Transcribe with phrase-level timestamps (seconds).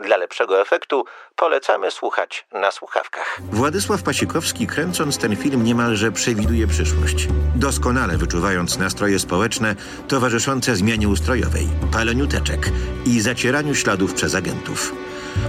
[0.00, 1.04] Dla lepszego efektu
[1.36, 3.40] polecamy słuchać na słuchawkach.
[3.52, 7.28] Władysław Pasikowski, kręcąc ten film, niemalże przewiduje przyszłość.
[7.56, 9.74] Doskonale wyczuwając nastroje społeczne
[10.08, 12.70] towarzyszące zmianie ustrojowej, paleniu teczek
[13.06, 14.94] i zacieraniu śladów przez agentów.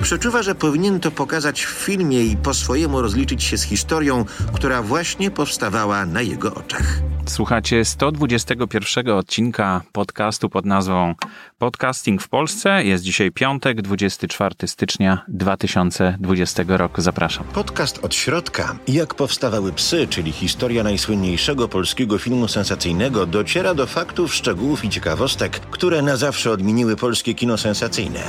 [0.01, 4.26] Przeczuwa, że powinien to pokazać w filmie i po swojemu rozliczyć się z historią,
[4.56, 6.86] która właśnie powstawała na jego oczach.
[7.26, 11.16] Słuchacie 121 odcinka podcastu pod nazwą
[11.60, 12.83] Podcasting w Polsce.
[12.83, 17.01] Jest dzisiaj piątek, 24 stycznia 2020 roku.
[17.01, 17.45] Zapraszam.
[17.53, 18.75] Podcast od środka.
[18.88, 25.59] Jak powstawały psy, czyli historia najsłynniejszego polskiego filmu sensacyjnego, dociera do faktów, szczegółów i ciekawostek,
[25.59, 28.20] które na zawsze odmieniły polskie kino sensacyjne.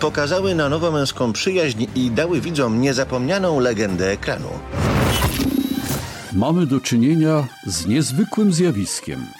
[0.00, 4.48] Pokazały na nowo męską przyjaźń i dały widzom niezapomnianą legendę ekranu
[6.32, 9.39] mamy do czynienia z niezwykłym zjawiskiem.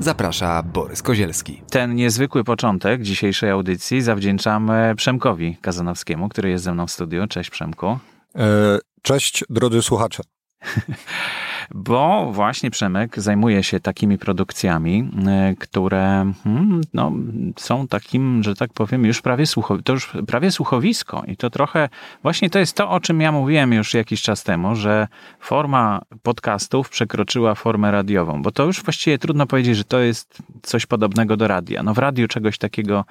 [0.00, 1.62] Zaprasza Borys Kozielski.
[1.70, 7.26] Ten niezwykły początek dzisiejszej audycji zawdzięczamy Przemkowi Kazanowskiemu, który jest ze mną w studiu.
[7.26, 7.98] Cześć Przemku.
[8.36, 10.22] E, cześć drodzy słuchacze.
[11.74, 17.12] bo właśnie Przemek zajmuje się takimi produkcjami, e, które hmm, no,
[17.56, 21.22] są takim, że tak powiem, już prawie, słuchow- to już prawie słuchowisko.
[21.26, 21.88] I to trochę,
[22.22, 25.08] właśnie to jest to, o czym ja mówiłem już jakiś czas temu, że
[25.40, 30.86] forma podcastów przekroczyła formę radiową, bo to już właściwie trudno powiedzieć, że to jest coś
[30.86, 31.82] podobnego do radia.
[31.82, 33.04] No w radiu czegoś takiego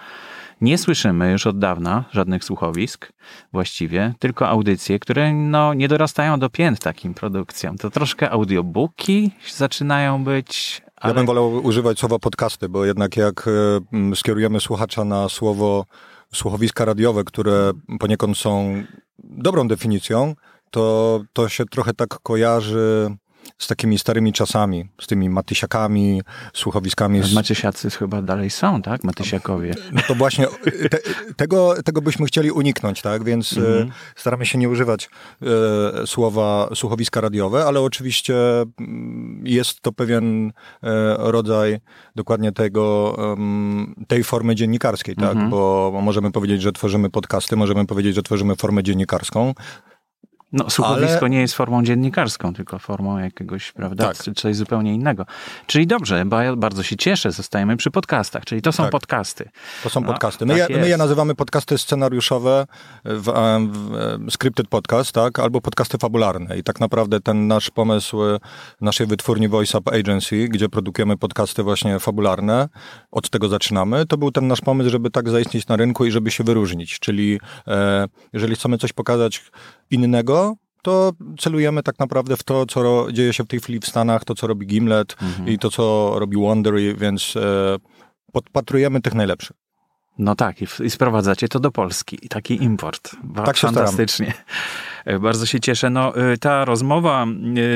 [0.61, 3.11] nie słyszymy już od dawna żadnych słuchowisk
[3.53, 7.77] właściwie, tylko audycje, które no, nie dorastają do pięt takim produkcjom.
[7.77, 10.81] To troszkę audiobooki zaczynają być.
[10.95, 11.11] Ale...
[11.11, 15.85] Ja bym wolał używać słowa podcasty, bo jednak jak e, skierujemy słuchacza na słowo
[16.33, 18.83] słuchowiska radiowe, które poniekąd są
[19.23, 20.35] dobrą definicją,
[20.71, 23.15] to, to się trochę tak kojarzy
[23.57, 26.21] z takimi starymi czasami, z tymi matysiakami,
[26.53, 27.23] słuchowiskami.
[27.23, 27.33] Z...
[27.33, 29.03] Matysiacy chyba dalej są, tak?
[29.03, 29.73] Matysiakowie.
[29.91, 30.47] No to właśnie
[30.91, 30.97] te,
[31.35, 33.23] tego, tego byśmy chcieli uniknąć, tak?
[33.23, 33.91] Więc e, mhm.
[34.15, 35.09] staramy się nie używać
[36.03, 38.35] e, słowa słuchowiska radiowe, ale oczywiście
[38.79, 40.51] mm, jest to pewien e,
[41.17, 41.79] rodzaj
[42.15, 42.89] dokładnie tego,
[44.07, 45.31] tej formy dziennikarskiej, tak?
[45.31, 45.49] Mhm.
[45.49, 49.53] Bo możemy powiedzieć, że tworzymy podcasty, możemy powiedzieć, że tworzymy formę dziennikarską.
[50.53, 51.29] No, słuchowisko ale...
[51.29, 54.35] nie jest formą dziennikarską, tylko formą jakiegoś, prawda, tak.
[54.35, 55.25] coś zupełnie innego.
[55.67, 58.91] Czyli dobrze, bo ja bardzo się cieszę, zostajemy przy podcastach, czyli to są tak.
[58.91, 59.49] podcasty.
[59.83, 60.45] To są no, podcasty.
[60.45, 62.67] My, tak je, my je nazywamy podcasty scenariuszowe,
[63.05, 63.31] w,
[63.71, 66.57] w, scripted podcast, tak, albo podcasty fabularne.
[66.57, 68.17] I tak naprawdę ten nasz pomysł
[68.81, 72.69] naszej wytwórni Voice Up Agency, gdzie produkujemy podcasty właśnie fabularne,
[73.11, 76.31] od tego zaczynamy, to był ten nasz pomysł, żeby tak zaistnieć na rynku i żeby
[76.31, 76.99] się wyróżnić.
[76.99, 79.51] Czyli e, jeżeli chcemy coś pokazać
[79.91, 84.25] innego, to celujemy tak naprawdę w to, co dzieje się w tej chwili w Stanach,
[84.25, 85.49] to, co robi Gimlet mhm.
[85.49, 87.77] i to, co robi Wondery, więc e,
[88.31, 89.57] podpatrujemy tych najlepszych.
[90.19, 92.17] No tak, i, i, sprowadzacie to do Polski.
[92.21, 93.15] I taki import.
[93.45, 94.33] Tak się Fantastycznie.
[95.01, 95.21] Staram.
[95.21, 95.89] Bardzo się cieszę.
[95.89, 97.25] No, e, ta rozmowa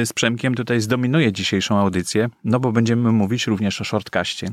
[0.02, 4.48] e, z Przemkiem tutaj zdominuje dzisiejszą audycję, no bo będziemy mówić również o shortcaście.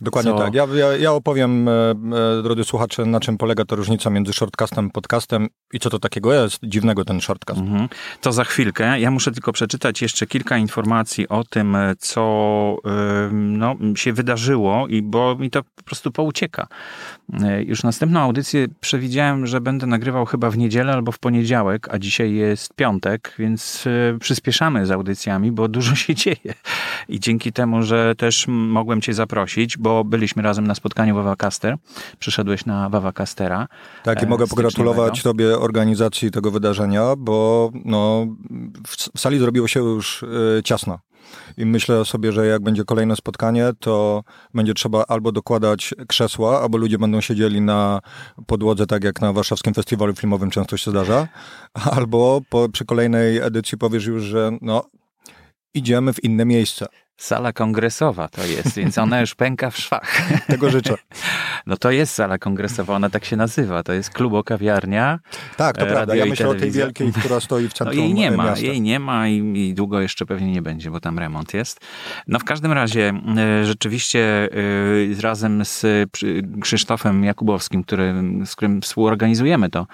[0.00, 0.54] Dokładnie tak.
[0.54, 4.90] Ja, ja, ja opowiem, e, e, drodzy słuchacze, na czym polega ta różnica między shortcastem
[4.90, 7.60] podcastem i co to takiego jest dziwnego ten shortcast.
[7.60, 7.88] Mhm.
[8.20, 9.00] To za chwilkę.
[9.00, 12.18] Ja muszę tylko przeczytać jeszcze kilka informacji o tym, e, co
[13.32, 16.66] no, się wydarzyło, i bo mi to po prostu poucieka.
[17.66, 22.34] Już następną audycję przewidziałem, że będę nagrywał chyba w niedzielę albo w poniedziałek, a dzisiaj
[22.34, 23.84] jest piątek, więc
[24.20, 26.54] przyspieszamy z audycjami, bo dużo się dzieje.
[27.08, 31.76] I dzięki temu, że też mogłem Cię zaprosić, bo byliśmy razem na spotkaniu Wawa Caster.
[32.18, 33.68] Przyszedłeś na Wawa Castera.
[34.04, 38.26] Tak, i mogę e, pogratulować Tobie organizacji tego wydarzenia, bo no,
[38.86, 40.22] w sali zrobiło się już
[40.58, 40.98] e, ciasno.
[41.56, 44.22] I myślę sobie, że jak będzie kolejne spotkanie, to
[44.54, 48.00] będzie trzeba albo dokładać krzesła, albo ludzie będą siedzieli na
[48.46, 51.28] podłodze, tak jak na warszawskim festiwalu filmowym często się zdarza,
[51.96, 54.84] albo po, przy kolejnej edycji powiesz już, że no,
[55.74, 56.86] idziemy w inne miejsce.
[57.18, 60.22] Sala kongresowa to jest, więc ona już pęka w szwach.
[60.46, 60.94] Tego życzę.
[61.66, 63.82] No to jest sala kongresowa, ona tak się nazywa.
[63.82, 65.18] To jest klubo kawiarnia.
[65.56, 66.16] Tak, to prawda.
[66.16, 68.66] Ja myślę o tej wielkiej, która stoi w centrum no, jej nie ma, miasta.
[68.66, 71.80] Jej nie ma i, i, długo jeszcze pewnie nie będzie, bo tam remont jest.
[72.26, 73.12] No w każdym razie
[73.62, 75.86] y, rzeczywiście y, razem z
[76.60, 78.14] Krzysztofem Jakubowskim, który,
[78.44, 79.86] z którym współorganizujemy to,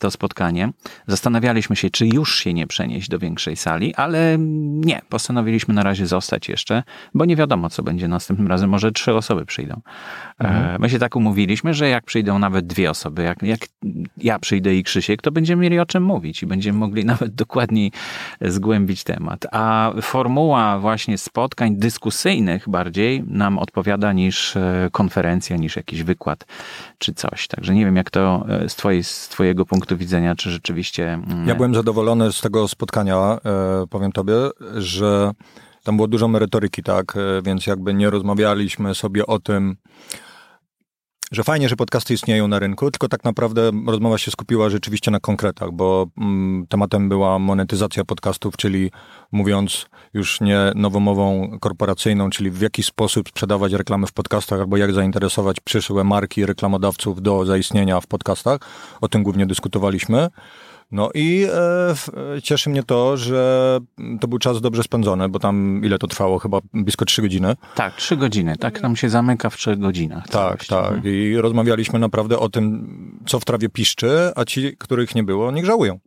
[0.00, 0.72] to spotkanie.
[1.06, 4.36] Zastanawialiśmy się, czy już się nie przenieść do większej sali, ale
[4.84, 6.82] nie, postanowiliśmy na razie zostać jeszcze,
[7.14, 8.70] bo nie wiadomo, co będzie następnym razem.
[8.70, 9.80] Może trzy osoby przyjdą.
[10.40, 10.80] E, mhm.
[10.80, 13.60] My się tak umówiliśmy, że jak przyjdą nawet dwie osoby, jak, jak
[14.16, 17.92] ja przyjdę i Krzysiek, to będziemy mieli o czym mówić i będziemy mogli nawet dokładniej
[18.40, 19.46] zgłębić temat.
[19.52, 26.46] A formuła właśnie spotkań dyskusyjnych bardziej nam odpowiada niż e, konferencja, niż jakiś wykład
[26.98, 27.48] czy coś.
[27.48, 31.12] Także nie wiem, jak to e, z, twojej, z twojego punktu widzenia, czy rzeczywiście...
[31.12, 33.38] Mm, ja byłem zadowolony z tego spotkania,
[33.90, 34.34] powiem tobie,
[34.76, 35.30] że
[35.84, 37.14] tam było dużo merytoryki, tak,
[37.44, 39.76] więc jakby nie rozmawialiśmy sobie o tym,
[41.30, 45.20] że fajnie, że podcasty istnieją na rynku, tylko tak naprawdę rozmowa się skupiła rzeczywiście na
[45.20, 48.90] konkretach, bo mm, tematem była monetyzacja podcastów, czyli
[49.32, 54.92] mówiąc już nie nowomową korporacyjną, czyli w jaki sposób sprzedawać reklamy w podcastach, albo jak
[54.92, 58.60] zainteresować przyszłe marki reklamodawców do zaistnienia w podcastach.
[59.00, 60.28] O tym głównie dyskutowaliśmy.
[60.92, 61.46] No i
[62.36, 63.78] e, cieszy mnie to, że
[64.20, 66.38] to był czas dobrze spędzony, bo tam ile to trwało?
[66.38, 67.56] Chyba blisko trzy godziny.
[67.74, 68.56] Tak, trzy godziny.
[68.56, 70.28] Tak nam się zamyka w trzech godzinach.
[70.28, 71.04] Tak, tak.
[71.04, 75.64] I rozmawialiśmy naprawdę o tym, co w trawie piszczy, a ci, których nie było, niech
[75.64, 75.98] żałują.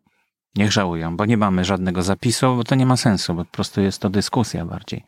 [0.56, 3.82] Niech żałują, bo nie mamy żadnego zapisu, bo to nie ma sensu, bo po prostu
[3.82, 5.04] jest to dyskusja bardziej.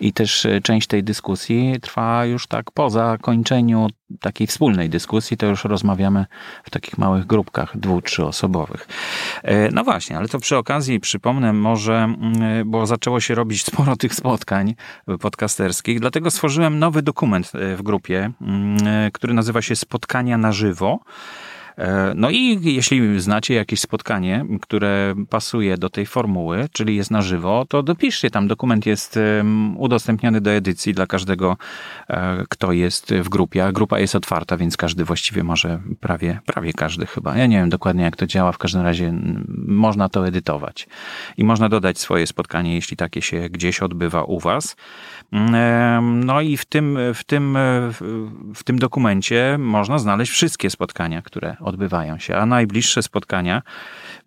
[0.00, 3.88] I też e, część tej dyskusji trwa już tak po zakończeniu
[4.20, 6.26] takiej wspólnej dyskusji, to już rozmawiamy
[6.64, 8.88] w takich małych grupkach dwu, trzyosobowych.
[9.42, 13.96] E, no właśnie, ale to przy okazji przypomnę może, mm, bo zaczęło się robić sporo
[13.96, 14.74] tych spotkań
[15.20, 20.98] podcasterskich, dlatego stworzyłem nowy dokument e, w grupie, mm, który nazywa się Spotkania na żywo.
[21.80, 27.22] E, no i jeśli znacie jakieś spotkanie, które pasuje do tej formuły, czyli jest na
[27.22, 28.48] żywo, to dopiszcie tam.
[28.48, 29.18] Dokument jest
[29.76, 31.56] udostępniony do edycji dla każdego,
[32.08, 33.64] e, kto jest w grupie.
[33.64, 37.36] A grupa jest otwarta, więc każdy właściwie może, prawie, prawie każdy chyba.
[37.36, 38.52] Ja nie wiem dokładnie, jak to działa.
[38.52, 39.14] W każdym razie
[39.66, 40.88] można to edytować.
[41.36, 44.76] I można dodać swoje spotkanie, jeśli takie się gdzieś odbywa u Was.
[46.02, 47.58] No i w tym, w tym,
[48.54, 53.62] w tym dokumencie można znaleźć wszystkie spotkania, które odbywają się, a najbliższe spotkania,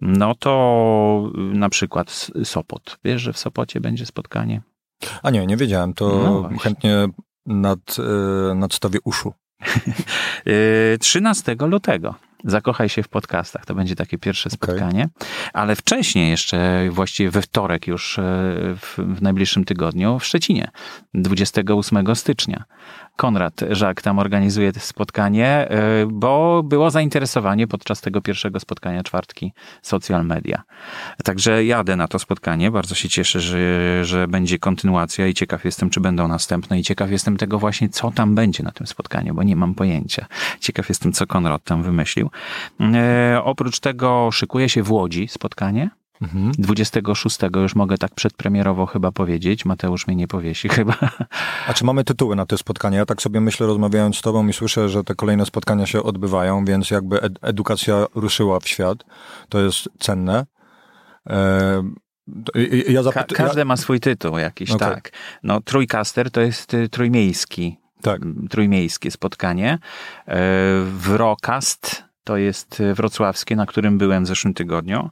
[0.01, 2.99] no to na przykład Sopot.
[3.03, 4.61] Wiesz, że w Sopocie będzie spotkanie?
[5.23, 5.93] A nie, nie wiedziałem.
[5.93, 7.05] To no chętnie
[7.45, 7.79] nad,
[8.51, 9.33] e, nadstawię uszu.
[10.99, 12.15] 13 lutego.
[12.45, 13.65] Zakochaj się w podcastach.
[13.65, 15.09] To będzie takie pierwsze spotkanie.
[15.15, 15.29] Okay.
[15.53, 18.19] Ale wcześniej, jeszcze właściwie we wtorek, już
[18.81, 20.71] w, w najbliższym tygodniu w Szczecinie,
[21.13, 22.63] 28 stycznia.
[23.17, 30.25] Konrad Żak tam organizuje spotkanie, e, bo było zainteresowanie podczas tego pierwszego spotkania czwartki social
[30.25, 30.63] media.
[31.23, 32.71] Także jadę na to spotkanie.
[32.71, 37.11] Bardzo się cieszę, że, że będzie kontynuacja i ciekaw jestem, czy będą następne i ciekaw
[37.11, 40.25] jestem tego właśnie, co tam będzie na tym spotkaniu, bo nie mam pojęcia.
[40.59, 42.29] Ciekaw jestem, co Konrad tam wymyślił.
[42.79, 45.89] E, oprócz tego szykuje się w Łodzi spotkanie.
[46.23, 46.51] Mhm.
[46.57, 49.65] 26 już mogę tak przedpremierowo chyba powiedzieć.
[49.65, 50.95] Mateusz mnie nie powiesi chyba.
[51.67, 52.97] A czy mamy tytuły na te spotkania?
[52.97, 56.65] Ja tak sobie myślę, rozmawiając z tobą i słyszę, że te kolejne spotkania się odbywają,
[56.65, 59.03] więc jakby ed edukacja ruszyła w świat.
[59.49, 60.45] To jest cenne.
[61.29, 61.83] E
[62.87, 64.93] ja Ka każdy ma swój tytuł jakiś, okay.
[64.93, 65.11] tak.
[65.43, 68.21] No, Trójkaster to jest y, trójmiejski, tak.
[68.49, 69.79] trójmiejskie spotkanie.
[70.27, 70.39] E,
[70.83, 75.09] Wrokast to jest e, wrocławskie, na którym byłem w zeszłym tygodniu,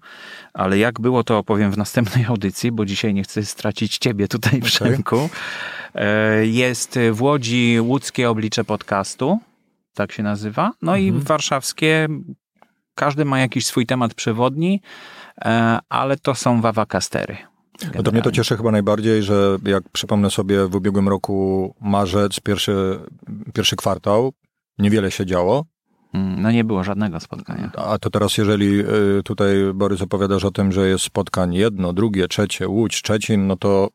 [0.54, 4.52] ale jak było, to opowiem w następnej audycji, bo dzisiaj nie chcę stracić ciebie tutaj,
[4.52, 4.62] okay.
[4.62, 5.30] Przemku.
[5.96, 9.40] E, jest w Łodzi łódzkie oblicze podcastu,
[9.94, 11.02] tak się nazywa, no mhm.
[11.02, 12.08] i warszawskie,
[12.96, 14.82] każdy ma jakiś swój temat przewodni,
[15.46, 17.38] e, ale to są wawakastery.
[17.96, 22.40] No to mnie to cieszy chyba najbardziej, że jak przypomnę sobie w ubiegłym roku marzec,
[22.40, 23.00] pierwszy,
[23.54, 24.34] pierwszy kwartał,
[24.78, 25.66] niewiele się działo,
[26.14, 27.72] no nie było żadnego spotkania.
[27.78, 32.28] A to teraz, jeżeli y, tutaj Borys opowiadasz o tym, że jest spotkań jedno, drugie,
[32.28, 33.90] trzecie, Łódź, Szczecin, no to,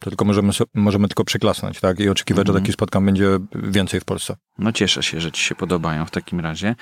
[0.00, 2.00] to tylko możemy, możemy tylko przyklasnąć, tak?
[2.00, 2.46] I oczekiwać, mm -hmm.
[2.46, 2.64] że mhm.
[2.64, 4.36] takich spotkań będzie więcej w Polsce.
[4.58, 6.74] No cieszę się, że ci się podobają w takim razie.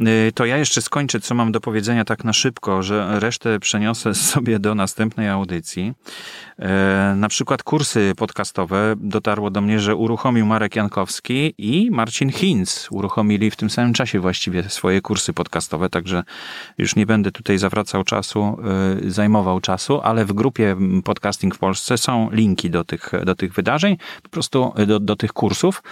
[0.00, 4.14] Y, to ja jeszcze skończę, co mam do powiedzenia tak na szybko, że resztę przeniosę
[4.32, 5.92] sobie do następnej audycji.
[6.58, 6.64] Y,
[7.16, 12.88] na przykład kursy podcastowe dotarło do mnie, że uruchomił Marek Jankowski i Marcin Hinz.
[12.90, 16.22] Uruchomili w tym samym czasie właściwie swoje kursy podcastowe, także
[16.78, 18.56] już nie będę tutaj zawracał czasu,
[19.02, 23.52] y, zajmował czasu, ale w grupie Podcasting w Polsce są linki do tych, do tych
[23.52, 25.82] wydarzeń, po prostu do, do tych kursów.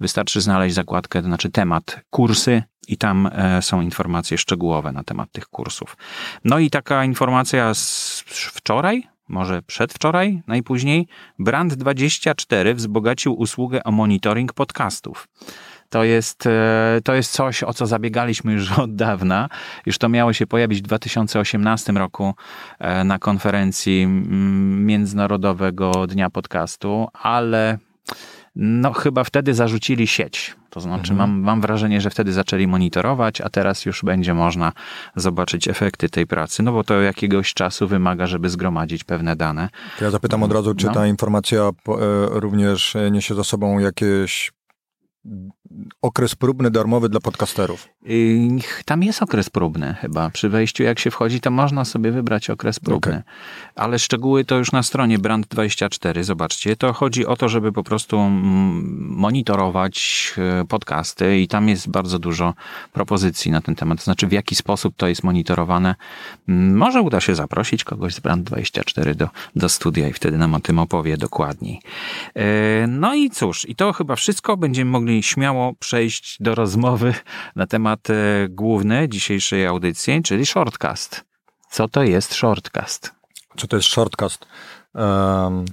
[0.00, 5.32] Wystarczy znaleźć zakładkę, to znaczy temat kursy i tam e, są informacje szczegółowe na temat
[5.32, 5.96] tych kursów.
[6.44, 11.08] No i taka informacja z wczoraj, może przedwczoraj, najpóźniej,
[11.40, 15.28] Brand24 wzbogacił usługę o monitoring podcastów.
[15.90, 19.48] To jest, e, to jest coś, o co zabiegaliśmy już od dawna.
[19.86, 22.34] Już to miało się pojawić w 2018 roku
[22.78, 27.78] e, na konferencji Międzynarodowego Dnia Podcastu, ale
[28.56, 30.56] no chyba wtedy zarzucili sieć.
[30.70, 31.30] To znaczy, mhm.
[31.30, 34.72] mam, mam wrażenie, że wtedy zaczęli monitorować, a teraz już będzie można
[35.16, 39.68] zobaczyć efekty tej pracy, no bo to jakiegoś czasu wymaga, żeby zgromadzić pewne dane.
[40.00, 40.92] Ja zapytam od razu, czy no.
[40.92, 41.70] ta informacja e,
[42.28, 44.52] również niesie za sobą jakieś
[46.02, 47.88] okres próbny darmowy dla podcasterów.
[48.84, 50.30] Tam jest okres próbny chyba.
[50.30, 53.12] Przy wejściu jak się wchodzi, to można sobie wybrać okres próbny.
[53.12, 53.22] Okay.
[53.74, 56.76] Ale szczegóły to już na stronie Brand24, zobaczcie.
[56.76, 58.18] To chodzi o to, żeby po prostu
[59.00, 62.54] monitorować e, podcasty i tam jest bardzo dużo
[62.92, 63.98] propozycji na ten temat.
[63.98, 65.94] To znaczy w jaki sposób to jest monitorowane.
[66.48, 70.78] Może uda się zaprosić kogoś z Brand24 do, do studia i wtedy nam o tym
[70.78, 71.80] opowie dokładniej.
[72.34, 74.56] E, no i cóż, i to chyba wszystko.
[74.56, 77.14] Będziemy mogli śmiało przejść do rozmowy
[77.56, 78.14] na temat e,
[78.48, 81.24] główny dzisiejszej audycji, czyli shortcast.
[81.70, 83.12] Co to jest shortcast?
[83.56, 84.46] Co to jest shortcast?
[84.94, 85.64] Um,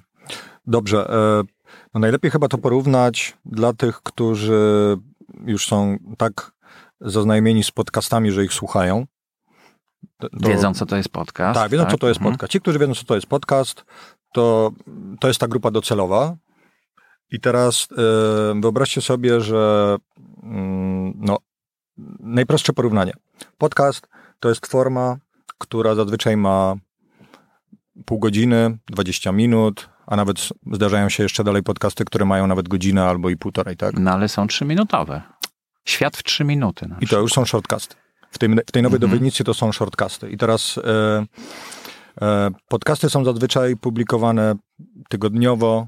[0.68, 1.10] dobrze.
[1.10, 1.44] E,
[1.94, 4.98] no najlepiej chyba to porównać dla tych, którzy
[5.46, 6.52] już są tak
[7.02, 9.06] zaznajomieni z podcastami, że ich słuchają.
[10.18, 11.60] To, wiedzą, co to jest podcast.
[11.60, 11.92] Tak, wiedzą, tak?
[11.92, 12.34] co to jest mhm.
[12.34, 12.52] podcast.
[12.52, 13.86] Ci, którzy wiedzą, co to jest podcast,
[14.34, 14.72] to,
[15.20, 16.36] to jest ta grupa docelowa.
[17.32, 19.96] I teraz e, wyobraźcie sobie, że
[20.44, 21.38] mm, no,
[22.20, 23.14] najprostsze porównanie.
[23.58, 24.08] Podcast
[24.40, 25.18] to jest forma,
[25.58, 26.76] która zazwyczaj ma
[28.06, 33.06] pół godziny, 20 minut, a nawet zdarzają się jeszcze dalej podcasty, które mają nawet godzinę
[33.06, 34.00] albo i półtorej, tak?
[34.00, 35.22] No ale są trzyminutowe.
[35.86, 36.90] Świat w trzy minuty.
[37.02, 37.96] I to już są shortcasty.
[38.32, 39.32] W tej, w tej nowej mhm.
[39.46, 40.30] to są shortcasty.
[40.30, 41.26] I teraz e,
[42.22, 44.56] e, podcasty są zazwyczaj publikowane
[45.10, 45.88] tygodniowo,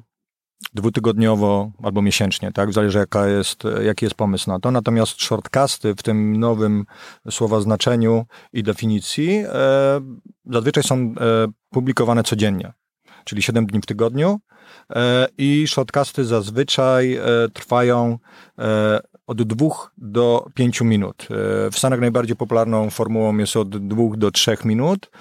[0.74, 2.74] dwutygodniowo albo miesięcznie, tak?
[2.74, 4.72] Zależy jaka jest, jaki jest pomysł na to.
[4.72, 6.86] Natomiast shortcasty w tym nowym
[7.30, 10.02] słowa znaczeniu i definicji e,
[10.46, 11.14] zazwyczaj są e,
[11.70, 12.74] publikowane codziennie,
[13.24, 14.40] czyli 7 dni w tygodniu
[14.96, 17.22] e, i shortcasty zazwyczaj e,
[17.54, 18.18] trwają
[18.60, 21.28] e, od dwóch do pięciu minut.
[21.72, 25.12] W Stanach najbardziej popularną formułą jest od dwóch do trzech minut,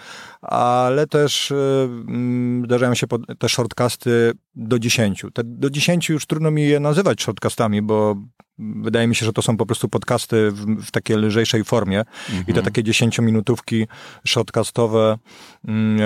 [0.42, 3.06] ale też mm, zdarzają się
[3.38, 5.30] te shortcasty do dziesięciu.
[5.30, 8.16] Te do dziesięciu już trudno mi je nazywać shortcastami, bo
[8.58, 12.42] wydaje mi się, że to są po prostu podcasty w, w takiej lżejszej formie mhm.
[12.42, 12.64] i te mhm.
[12.64, 13.86] takie dziesięciominutówki
[14.26, 15.18] shortcastowe
[15.64, 15.98] mm,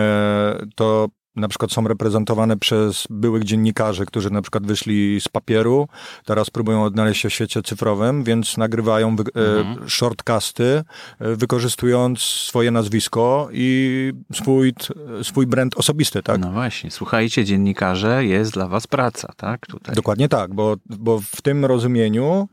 [0.75, 5.89] to na przykład są reprezentowane przez byłych dziennikarzy, którzy na przykład wyszli z papieru,
[6.25, 9.89] teraz próbują odnaleźć się w świecie cyfrowym, więc nagrywają e, mhm.
[9.89, 10.83] shortcasty,
[11.19, 14.75] e, wykorzystując swoje nazwisko i swój,
[15.23, 16.41] swój brand osobisty, tak?
[16.41, 19.67] No właśnie, słuchajcie, dziennikarze, jest dla was praca, tak?
[19.67, 19.95] Tutaj.
[19.95, 22.49] Dokładnie tak, bo, bo w tym rozumieniu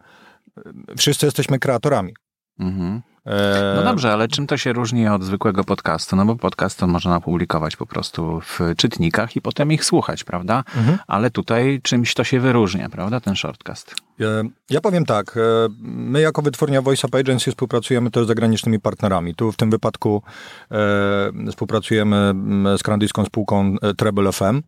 [0.98, 2.14] wszyscy jesteśmy kreatorami.
[2.60, 3.02] Mhm.
[3.26, 6.16] E, no dobrze, ale czym to się różni od zwykłego podcastu?
[6.16, 10.64] No bo podcast to można publikować po prostu w czytnikach i potem ich słuchać, prawda?
[10.78, 10.98] Mhm.
[11.08, 13.96] Ale tutaj czymś to się wyróżnia, prawda, ten shortcast?
[14.70, 15.42] Ja powiem tak, e,
[15.82, 19.36] my jako wytwórnia Voice Up Agency współpracujemy też z zagranicznymi partnerami.
[19.36, 20.24] Tu w tym wypadku
[20.72, 22.34] e, współpracujemy
[22.78, 24.62] z kanadyjską spółką Treble FM.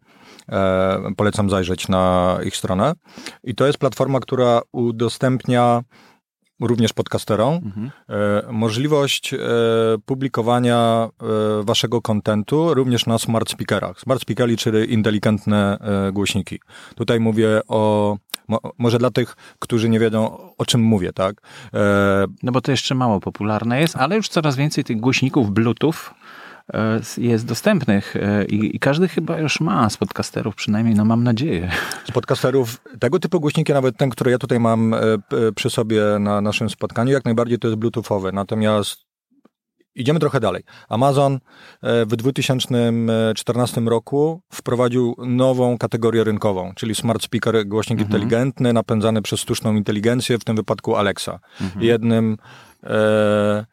[0.50, 2.94] E, polecam zajrzeć na ich stronę.
[3.44, 5.84] I to jest platforma, która udostępnia
[6.62, 7.92] również podcasterom, mhm.
[8.10, 9.38] e, możliwość e,
[10.06, 11.10] publikowania
[11.60, 14.00] e, waszego kontentu również na smart speakerach.
[14.00, 15.78] Smart speakery, czyli inteligentne
[16.14, 16.60] głośniki.
[16.96, 21.42] Tutaj mówię o, mo, może dla tych, którzy nie wiedzą, o czym mówię, tak?
[22.44, 25.94] No bo to jeszcze mało popularne jest, ale już coraz więcej tych głośników Bluetooth
[27.18, 31.72] jest dostępnych e, i, i, każdy chyba już ma z podcasterów, przynajmniej no mam nadzieję.
[32.06, 35.00] Z podcasterów tego typu głośniki, nawet ten, który ja tutaj mam e,
[35.56, 38.32] przy sobie na naszym spotkaniu, jak najbardziej to jest bluetoothowy.
[38.32, 39.12] Natomiast
[39.96, 40.64] Idziemy trochę dalej.
[40.90, 41.40] Amazon
[41.82, 48.10] e, w 2014 roku wprowadził nową kategorię rynkową, czyli smart speaker, głośnik mhm.
[48.10, 51.40] inteligentny, napędzany przez sztuczną inteligencję, w tym wypadku Alexa.
[51.62, 51.86] Mhm.
[51.86, 52.38] Jednym
[52.84, 53.66] e,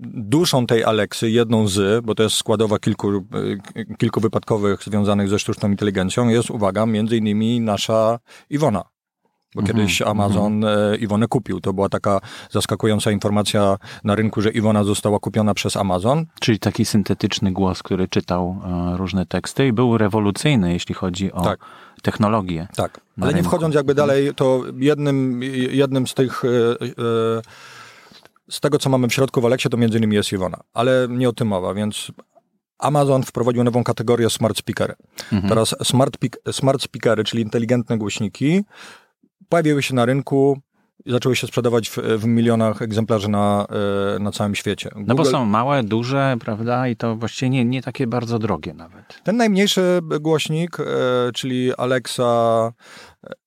[0.00, 5.38] duszą tej Aleksy, jedną z, bo to jest składowa kilku, e, kilku wypadkowych związanych ze
[5.38, 8.18] sztuczną inteligencją, jest, uwaga, między innymi nasza
[8.50, 8.84] Iwona.
[9.54, 11.02] Bo -hmm, kiedyś Amazon mm -hmm.
[11.02, 11.60] Iwonę kupił.
[11.60, 16.26] To była taka zaskakująca informacja na rynku, że Iwona została kupiona przez Amazon.
[16.40, 21.42] Czyli taki syntetyczny głos, który czytał e, różne teksty i był rewolucyjny, jeśli chodzi o
[21.42, 21.60] tak.
[22.02, 22.68] technologię.
[22.76, 23.36] Tak, ale rynku.
[23.36, 26.42] nie wchodząc jakby dalej, to jednym, jednym z tych...
[26.44, 27.42] E,
[28.50, 30.60] z tego, co mamy w środku w Aleksie, to między innymi jest Iwona.
[30.74, 32.12] Ale nie o tym mowa, więc
[32.78, 34.94] Amazon wprowadził nową kategorię smart speakery.
[35.32, 35.48] Mhm.
[35.48, 36.16] Teraz smart,
[36.52, 38.64] smart speakery, czyli inteligentne głośniki,
[39.48, 40.60] pojawiły się na rynku
[41.06, 43.66] zaczęły się sprzedawać w, w milionach egzemplarzy na,
[44.16, 44.88] e, na całym świecie.
[44.92, 45.04] Google...
[45.06, 49.20] No bo są małe, duże, prawda, i to właściwie nie, nie takie bardzo drogie nawet.
[49.24, 50.84] Ten najmniejszy głośnik, e,
[51.34, 52.72] czyli Alexa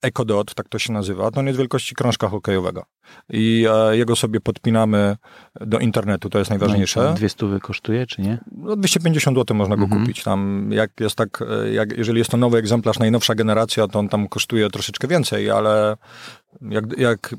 [0.01, 2.83] Echo Dot, tak to się nazywa, to on jest wielkości krążka hokejowego.
[3.29, 5.17] I e, jego sobie podpinamy
[5.61, 7.03] do internetu, to jest najważniejsze.
[7.03, 8.37] No, dwie stówy kosztuje, czy nie?
[8.51, 10.01] No 250 zł można go mhm.
[10.01, 10.23] kupić.
[10.23, 14.27] Tam jak jest tak, jak, jeżeli jest to nowy egzemplarz, najnowsza generacja, to on tam
[14.27, 15.97] kosztuje troszeczkę więcej, ale
[16.61, 17.35] jak, jak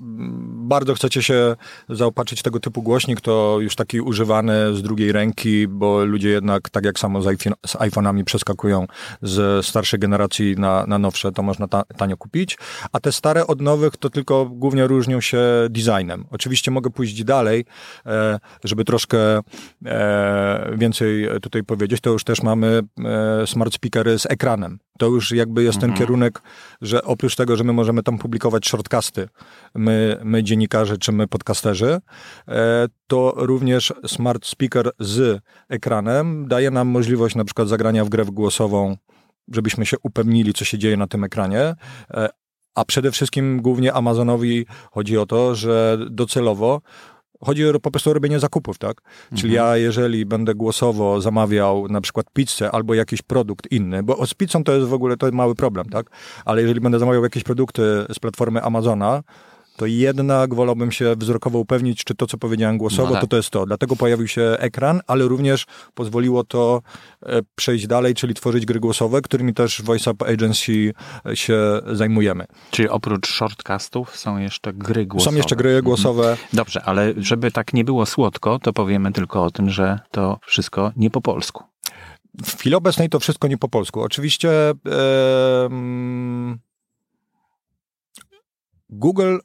[0.73, 1.57] bardzo chcecie się
[1.88, 6.85] zaopatrzyć tego typu głośnik, to już taki używany z drugiej ręki, bo ludzie jednak, tak
[6.85, 8.87] jak samo z, iPhone, z iPhone'ami przeskakują
[9.23, 12.59] z starszej generacji na, na nowsze, to można ta, tanio kupić.
[12.92, 16.25] A te stare od nowych to tylko głównie różnią się designem.
[16.31, 17.64] Oczywiście mogę pójść dalej,
[18.07, 19.40] e, żeby troszkę
[19.87, 22.00] e, więcej tutaj powiedzieć.
[22.00, 24.78] To już też mamy e, smart speakery z ekranem.
[24.99, 25.99] To już jakby jest ten mhm.
[25.99, 26.42] kierunek,
[26.83, 28.66] że oprócz tego, że my możemy tam publikować
[29.02, 29.28] shortcasty,
[29.75, 32.00] my, my dziennikarze czy my podcasterzy,
[33.06, 38.97] to również smart speaker z ekranem daje nam możliwość na przykład zagrania w grę głosową
[39.54, 41.75] żebyśmy się upewnili, co się dzieje na tym ekranie,
[42.75, 46.80] a przede wszystkim głównie Amazonowi chodzi o to, że docelowo
[47.45, 48.97] chodzi po prostu o robienie zakupów, tak?
[49.01, 49.41] Mhm.
[49.41, 54.35] Czyli ja, jeżeli będę głosowo zamawiał na przykład pizzę albo jakiś produkt inny, bo z
[54.35, 56.07] pizzą to jest w ogóle to mały problem, tak?
[56.45, 57.83] Ale jeżeli będę zamawiał jakieś produkty
[58.13, 59.23] z platformy Amazona,
[59.83, 63.21] to jednak wolałbym się wzrokowo upewnić, czy to, co powiedziałem głosowo, no tak.
[63.21, 63.67] to to jest to.
[63.67, 66.83] Dlatego pojawił się ekran, ale również pozwoliło to
[67.23, 70.93] e, przejść dalej, czyli tworzyć gry głosowe, którymi też Voice Up Agency
[71.27, 72.45] e, się zajmujemy.
[72.71, 75.31] Czyli oprócz shortcastów są jeszcze gry głosowe.
[75.31, 75.85] Są jeszcze gry mhm.
[75.85, 76.37] głosowe.
[76.53, 80.93] Dobrze, ale żeby tak nie było słodko, to powiemy tylko o tym, że to wszystko
[80.97, 81.65] nie po polsku.
[82.45, 84.01] W chwili obecnej to wszystko nie po polsku.
[84.01, 84.51] Oczywiście
[88.91, 89.39] Google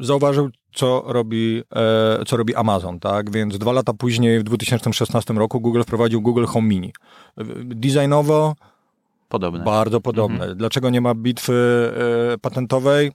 [0.00, 3.30] zauważył, co robi, e, co robi Amazon, tak?
[3.30, 6.92] Więc dwa lata później, w 2016 roku, Google wprowadził Google Home Mini.
[7.64, 8.54] Designowo
[9.28, 9.64] podobne.
[9.64, 10.34] bardzo podobne.
[10.34, 10.58] Mhm.
[10.58, 11.92] Dlaczego nie ma bitwy
[12.34, 13.12] e, patentowej?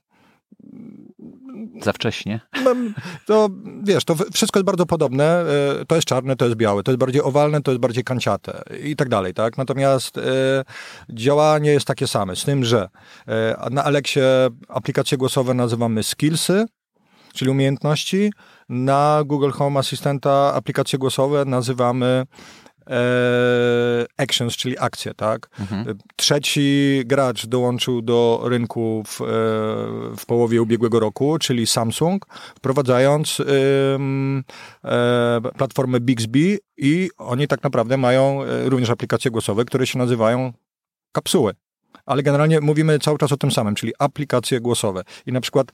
[1.82, 2.40] Za wcześnie.
[2.64, 2.76] No,
[3.26, 3.50] to
[3.84, 5.46] wiesz, to wszystko jest bardzo podobne.
[5.82, 8.64] E, to jest czarne, to jest białe, to jest bardziej owalne, to jest bardziej kanciate
[8.84, 9.58] i tak dalej, tak?
[9.58, 10.22] Natomiast e,
[11.10, 12.90] działanie jest takie same, z tym, że
[13.28, 16.66] e, na Alexie aplikacje głosowe nazywamy skillsy,
[17.36, 18.32] czyli umiejętności.
[18.70, 22.26] Na Google Home Assistanta aplikacje głosowe nazywamy
[22.90, 25.50] e, actions, czyli akcje, tak?
[25.60, 25.98] Mhm.
[26.16, 29.26] Trzeci gracz dołączył do rynku w, e,
[30.18, 33.46] w połowie ubiegłego roku, czyli Samsung, wprowadzając e,
[35.58, 40.54] platformę Bixby i oni tak naprawdę mają również aplikacje głosowe, które się nazywają
[41.12, 41.54] kapsuły
[42.06, 45.04] ale generalnie mówimy cały czas o tym samym, czyli aplikacje głosowe.
[45.26, 45.72] I na przykład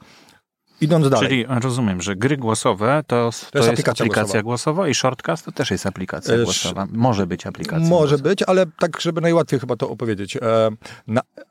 [0.82, 1.30] Idąc dalej.
[1.30, 4.74] Czyli rozumiem, że gry głosowe to, to, to jest, aplikacja, aplikacja głosowa.
[4.74, 4.88] głosowa.
[4.90, 6.88] i Shortcast to też jest aplikacja Esz, głosowa.
[6.92, 8.30] Może być aplikacja Może głosowa.
[8.30, 10.38] być, ale tak, żeby najłatwiej chyba to opowiedzieć.
[10.38, 10.70] E,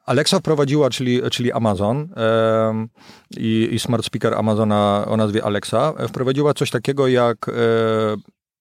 [0.07, 2.87] Alexa wprowadziła, czyli, czyli Amazon e,
[3.37, 7.51] i, i smart speaker Amazona o nazwie Alexa, e, wprowadziła coś takiego jak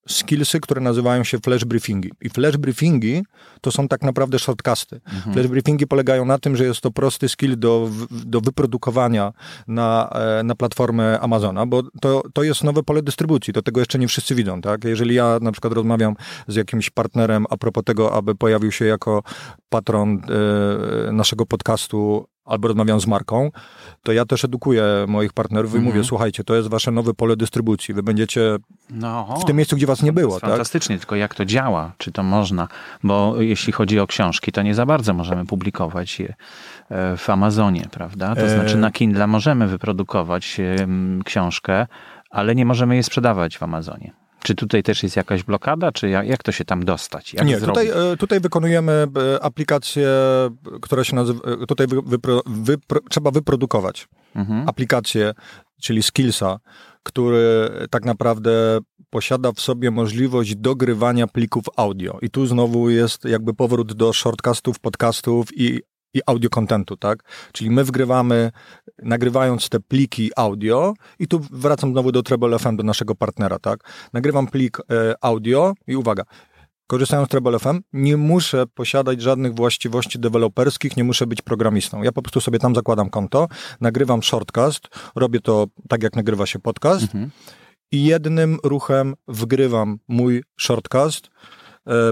[0.10, 2.12] skillsy, które nazywają się flash briefingi.
[2.22, 3.24] I flash briefingi
[3.62, 5.02] to są tak naprawdę shortcasty.
[5.06, 5.34] Mhm.
[5.34, 9.34] Flash briefingi polegają na tym, że jest to prosty skill do, do wyprodukowania
[9.68, 13.54] na, e, na platformę Amazona, bo to, to jest nowe pole dystrybucji.
[13.54, 14.84] Do tego jeszcze nie wszyscy widzą, tak?
[14.84, 16.16] Jeżeli ja na przykład rozmawiam
[16.48, 19.24] z jakimś partnerem a propos tego, aby pojawił się jako
[19.70, 20.22] patron
[21.08, 23.52] e, naszego podcastu albo rozmawiam z marką,
[24.04, 26.06] to ja też edukuję moich partnerów i mówię, mhm.
[26.06, 28.58] słuchajcie, to jest wasze nowe pole dystrybucji, wy będziecie
[28.90, 30.40] no, w tym miejscu, gdzie was nie było.
[30.40, 30.50] Tak?
[30.50, 32.68] Fantastycznie, tylko jak to działa, czy to można,
[33.04, 36.34] bo jeśli chodzi o książki, to nie za bardzo możemy publikować je
[36.90, 38.36] e, w Amazonie, prawda?
[38.36, 40.62] To znaczy na Kindle możemy wyprodukować
[41.26, 41.88] książkę,
[42.30, 44.14] ale nie możemy jej sprzedawać w Amazonie.
[44.44, 47.34] Czy tutaj też jest jakaś blokada, czy jak, to się tam dostać?
[47.34, 50.10] Jak Nie, tutaj, e, tutaj wykonujemy e, aplikację,
[50.82, 54.70] która się nazywa, e, tutaj wypro, wypro, trzeba wyprodukować mhm.
[54.70, 55.34] aplikację,
[55.82, 56.60] czyli Skillsa,
[57.04, 62.18] który tak naprawdę posiada w sobie możliwość dogrywania plików audio.
[62.22, 65.82] I tu znowu jest jakby powrót do shortcastów, podcastów i
[66.14, 67.24] i audio contentu, tak?
[67.52, 68.52] Czyli my wgrywamy,
[69.04, 73.80] nagrywając te pliki audio i tu wracam znowu do Treble FM, do naszego partnera, tak?
[74.14, 76.24] Nagrywam plik e, audio i uwaga,
[76.88, 82.04] korzystając z Treble FM, nie muszę posiadać żadnych właściwości deweloperskich, nie muszę być programistą.
[82.04, 83.48] Ja po prostu sobie tam zakładam konto,
[83.82, 87.32] nagrywam shortcast, robię to tak, jak nagrywa się podcast mhm.
[87.92, 91.30] i jednym ruchem wgrywam mój shortcast,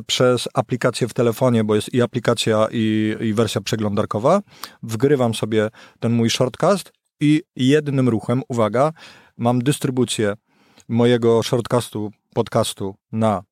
[0.07, 4.41] przez aplikację w telefonie, bo jest i aplikacja, i, i wersja przeglądarkowa.
[4.83, 8.91] Wgrywam sobie ten mój shortcast i jednym ruchem, uwaga,
[9.37, 10.33] mam dystrybucję
[10.87, 13.43] mojego shortcastu, podcastu na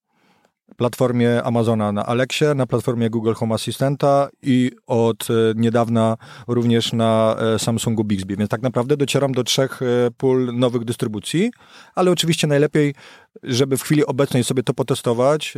[0.78, 7.36] platformie Amazona na Alexie, na platformie Google Home Assistanta i od e, niedawna również na
[7.40, 8.36] e, Samsungu Bixby.
[8.36, 9.86] Więc tak naprawdę docieram do trzech e,
[10.18, 11.52] pól nowych dystrybucji,
[11.96, 12.96] ale oczywiście najlepiej,
[13.44, 15.54] żeby w chwili obecnej sobie to potestować,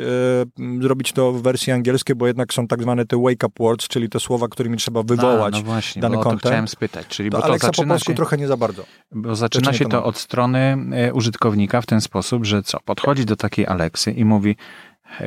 [0.82, 4.20] zrobić to w wersji angielskiej, bo jednak są tak zwane te wake-up words, czyli te
[4.20, 6.42] słowa, którymi trzeba wywołać A, no właśnie, dany content.
[6.42, 7.08] chciałem spytać.
[7.08, 8.86] Czyli to bo Alexa to po polsku się, trochę nie za bardzo.
[9.12, 10.78] Bo zaczyna się to od strony
[11.13, 14.56] użytkownika w ten sposób, że co, podchodzi do takiej Alexy i mówi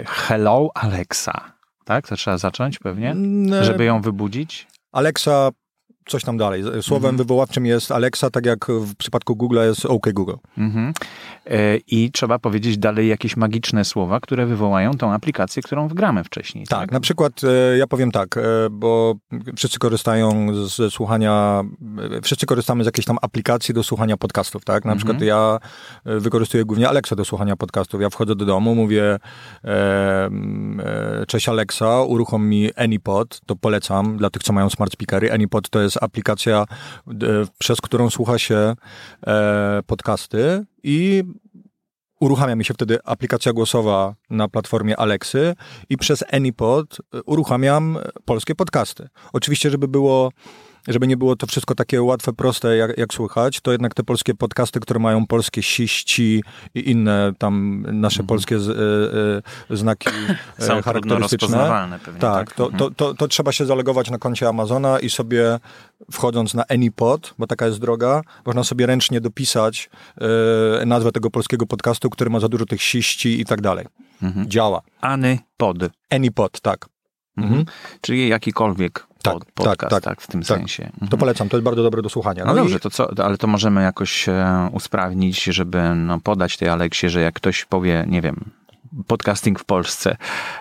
[0.07, 1.53] Hello Alexa.
[1.85, 2.09] Tak?
[2.09, 4.67] To trzeba zacząć pewnie, mm, żeby ją wybudzić?
[4.93, 5.51] Alexa
[6.11, 6.63] coś tam dalej.
[6.83, 7.17] Słowem mhm.
[7.17, 10.35] wywoławczym jest Alexa, tak jak w przypadku Google jest OK Google.
[10.59, 10.93] Mhm.
[11.47, 16.67] E, I trzeba powiedzieć dalej jakieś magiczne słowa, które wywołają tą aplikację, którą wgramy wcześniej.
[16.67, 16.93] Tak, tak?
[16.93, 19.15] na przykład e, ja powiem tak, e, bo
[19.57, 21.63] wszyscy korzystają ze słuchania,
[22.23, 24.85] wszyscy korzystamy z jakiejś tam aplikacji do słuchania podcastów, tak?
[24.85, 24.99] Na mhm.
[24.99, 25.59] przykład ja
[26.05, 28.01] wykorzystuję głównie Alexa do słuchania podcastów.
[28.01, 29.19] Ja wchodzę do domu, mówię
[31.29, 35.33] cześć Alexa, uruchom mi AnyPod, to polecam dla tych, co mają smart speakery.
[35.33, 36.65] AnyPod to jest aplikacja,
[37.09, 37.15] e,
[37.59, 38.75] przez którą słucha się
[39.27, 41.25] e, podcasty i
[42.21, 45.55] uruchamia mi się wtedy aplikacja głosowa na platformie Alexy
[45.89, 49.09] i przez AnyPod uruchamiam polskie podcasty.
[49.33, 50.31] Oczywiście, żeby było
[50.89, 54.35] żeby nie było to wszystko takie łatwe, proste, jak, jak słychać, to jednak te polskie
[54.35, 56.43] podcasty, które mają polskie siści
[56.75, 58.27] i inne tam nasze mhm.
[58.27, 60.09] polskie z, y, y, znaki
[60.59, 61.99] e, Są charakterystyczne.
[62.05, 62.55] Pewnie, tak, tak.
[62.55, 62.79] To, mhm.
[62.79, 65.59] to, to, to, trzeba się zalogować na koncie Amazona i sobie
[66.13, 69.91] wchodząc na AnyPod, bo taka jest droga, można sobie ręcznie dopisać
[70.83, 73.87] y, nazwę tego polskiego podcastu, który ma za dużo tych siści i tak dalej.
[74.23, 74.49] Mhm.
[74.49, 74.83] Działa.
[75.01, 75.77] AnyPod.
[76.11, 76.87] AnyPod, tak.
[77.37, 77.65] Mhm.
[78.01, 80.59] Czyli jakikolwiek tak, pod, tak, podcast, tak, tak, tak, w tym tak.
[80.59, 80.85] sensie.
[80.85, 81.09] Mhm.
[81.09, 82.45] To polecam, to jest bardzo dobre do słuchania.
[82.45, 82.81] No, no dobrze, i...
[82.81, 87.35] to co, ale to możemy jakoś e, usprawnić, żeby no, podać tej Aleksie, że jak
[87.35, 88.51] ktoś powie, nie wiem,
[89.07, 90.17] podcasting w Polsce,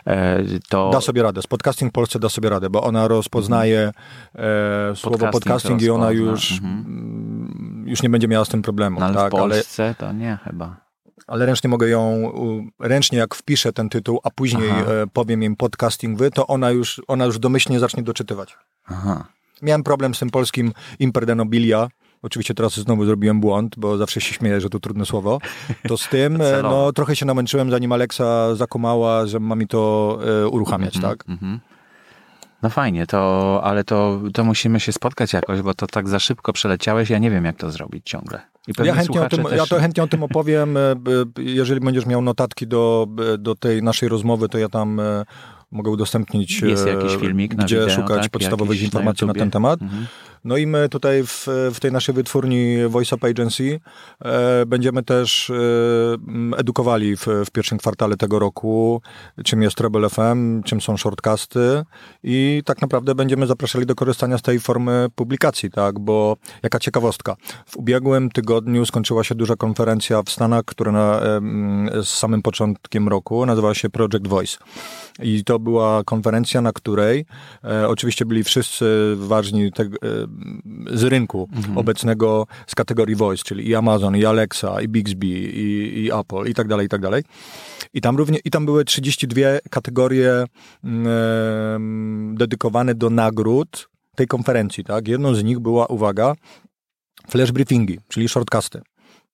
[0.08, 0.90] e, to...
[0.90, 1.42] Da sobie radę.
[1.42, 3.92] Z podcasting w Polsce da sobie radę, bo ona rozpoznaje
[4.36, 7.84] e, słowo podcasting, podcasting i ona już, mhm.
[7.88, 9.00] już nie będzie miała z tym problemu.
[9.00, 9.96] No, ale tak, w Polsce ale...
[9.96, 10.89] to nie chyba
[11.30, 12.32] ale ręcznie mogę ją,
[12.80, 14.92] ręcznie jak wpiszę ten tytuł, a później Aha.
[14.92, 18.58] E, powiem im podcasting wy, to ona już, ona już domyślnie zacznie doczytywać.
[18.88, 19.26] Aha.
[19.62, 21.88] Miałem problem z tym polskim imperdenobilia,
[22.22, 25.40] Oczywiście teraz znowu zrobiłem błąd, bo zawsze się śmieję, że to trudne słowo.
[25.88, 30.20] To z tym, e, no trochę się namęczyłem, zanim Alexa zakumała, że ma mi to
[30.44, 31.30] e, uruchamiać, mm -hmm, tak?
[31.30, 31.79] Mm -hmm.
[32.64, 36.54] No fajnie, to, ale to, to musimy się spotkać jakoś, bo to tak za szybko
[36.54, 38.42] przeleciałeś, ja nie wiem jak to zrobić ciągle.
[38.84, 39.58] ja, chętnie o tym, też...
[39.58, 40.78] ja to chętnie o tym opowiem.
[40.78, 40.96] E,
[41.38, 45.26] jeżeli będziesz miał notatki do, do tej naszej rozmowy, to ja tam e,
[45.72, 48.32] mogę udostępnić, Jest jakiś e, filmik gdzie wideo, szukać tak?
[48.32, 49.82] podstawowych Jakiś informacji na, na, ten temat.
[49.82, 50.08] Mhm.
[50.44, 53.80] No i my tutaj w, w tej naszej wytwórni Voice Up Agency
[54.26, 55.54] e, będziemy też e,
[56.58, 59.02] edukowali w, w, pierwszym kwartale tego roku,
[59.44, 61.84] czym jest Treble FM, czym są shortcasty
[62.24, 67.36] i tak naprawdę będziemy zapraszali do korzystania z tej formy publikacji, tak, bo jaka ciekawostka.
[67.66, 71.42] W ubiegłym tygodniu skończyła się duża konferencja w Stanach, która na, e,
[72.04, 74.58] z samym początkiem roku nazywała się Project Voice.
[75.24, 77.26] I to była konferencja, na której
[77.64, 79.86] e, oczywiście byli wszyscy ważni te,
[80.94, 81.78] z rynku mhm.
[81.78, 86.54] obecnego z kategorii voice, czyli i Amazon, i Alexa, i Bixby, i, i Apple, i
[86.54, 87.24] tak dalej, i tak dalej.
[87.94, 90.46] I tam, również, I tam były 32 kategorie e,
[92.34, 95.08] dedykowane do nagród tej konferencji, tak?
[95.08, 96.36] Jedną z nich była, uwaga,
[97.30, 98.82] flash briefingi, czyli shortcasty.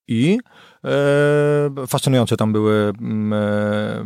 [0.07, 0.37] I
[0.85, 4.05] e, fascynujące tam były e,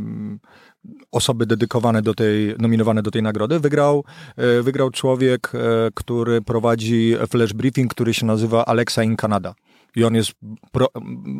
[1.11, 3.59] osoby dedykowane do tej, nominowane do tej nagrody.
[3.59, 4.03] Wygrał,
[4.37, 5.59] e, wygrał człowiek, e,
[5.93, 9.53] który prowadzi flash briefing, który się nazywa Alexa in Canada.
[9.95, 10.31] I on jest,
[10.71, 10.87] pro,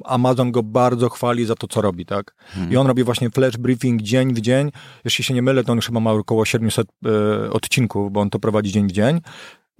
[0.06, 2.36] Amazon go bardzo chwali za to, co robi, tak?
[2.38, 2.71] Hmm.
[2.73, 4.71] I on robi właśnie flash briefing dzień w dzień.
[5.06, 8.39] Jeśli się nie mylę, to on chyba ma około 700 e, odcinków, bo on to
[8.39, 9.21] prowadzi dzień w dzień.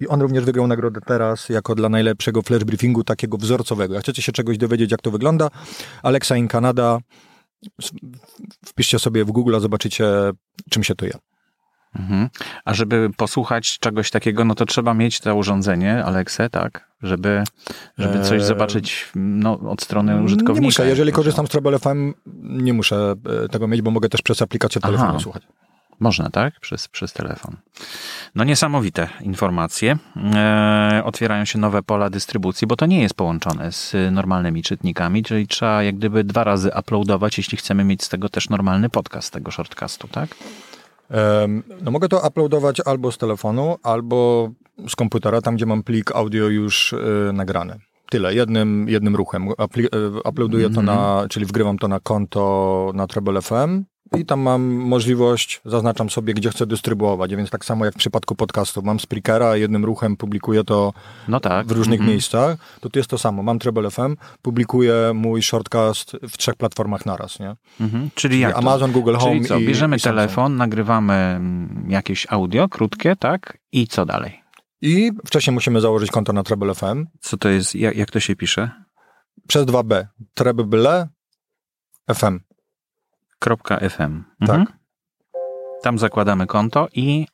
[0.00, 3.94] I on również wygrał nagrodę teraz jako dla najlepszego flash briefingu takiego wzorcowego.
[3.94, 5.48] Jak chcecie się czegoś dowiedzieć, jak to wygląda,
[6.02, 6.98] Alexa in Canada,
[8.66, 10.06] wpiszcie sobie w Google, a zobaczycie,
[10.70, 11.12] czym się to je.
[11.98, 12.28] Mhm.
[12.64, 16.90] A żeby posłuchać czegoś takiego, no to trzeba mieć to urządzenie, Alexe, tak?
[17.02, 17.44] Żeby,
[17.98, 20.60] żeby coś eee, zobaczyć no, od strony użytkownika.
[20.60, 23.14] Nie muszę, jeżeli korzystam z Treble FM, nie muszę
[23.50, 25.42] tego mieć, bo mogę też przez aplikację telefonu słuchać.
[26.00, 26.60] Można, tak?
[26.60, 27.56] Przez, przez telefon.
[28.34, 29.98] No niesamowite informacje.
[30.34, 35.46] E, otwierają się nowe pola dystrybucji, bo to nie jest połączone z normalnymi czytnikami, czyli
[35.46, 39.50] trzeba jak gdyby dwa razy uploadować, jeśli chcemy mieć z tego też normalny podcast, tego
[39.50, 40.28] shortcastu, tak?
[41.82, 44.50] No mogę to uploadować albo z telefonu, albo
[44.88, 47.78] z komputera, tam gdzie mam plik audio już y, nagrany.
[48.10, 49.48] Tyle, jednym, jednym ruchem.
[49.48, 50.74] Y, uploaduję mm -hmm.
[50.74, 53.84] to na, czyli wgrywam to na konto na Treble FM
[54.18, 58.34] i tam mam możliwość, zaznaczam sobie, gdzie chcę dystrybuować, więc tak samo jak w przypadku
[58.34, 60.92] podcastów, mam Spreakera, jednym ruchem publikuję to
[61.28, 61.66] no tak.
[61.66, 62.12] w różnych mm -hmm.
[62.12, 67.06] miejscach, to tu jest to samo, mam Treble FM, publikuję mój shortcast w trzech platformach
[67.06, 67.56] naraz, nie?
[67.80, 68.08] Mm -hmm.
[68.14, 72.68] Czyli, jak Amazon, Google Home Czyli co, i, bierzemy i telefon, nagrywamy mm, jakieś audio
[72.68, 73.58] krótkie, tak?
[73.72, 74.42] I co dalej?
[74.82, 77.06] I wcześniej musimy założyć konto na Treble FM.
[77.20, 78.70] Co to jest, jak, jak to się pisze?
[79.48, 80.06] Przez 2B.
[80.34, 81.08] Treble
[82.14, 82.49] FM.
[83.40, 84.24] .fm.
[84.40, 84.50] Tak.
[84.50, 84.66] Mhm.
[85.82, 87.26] Tam zakładamy konto i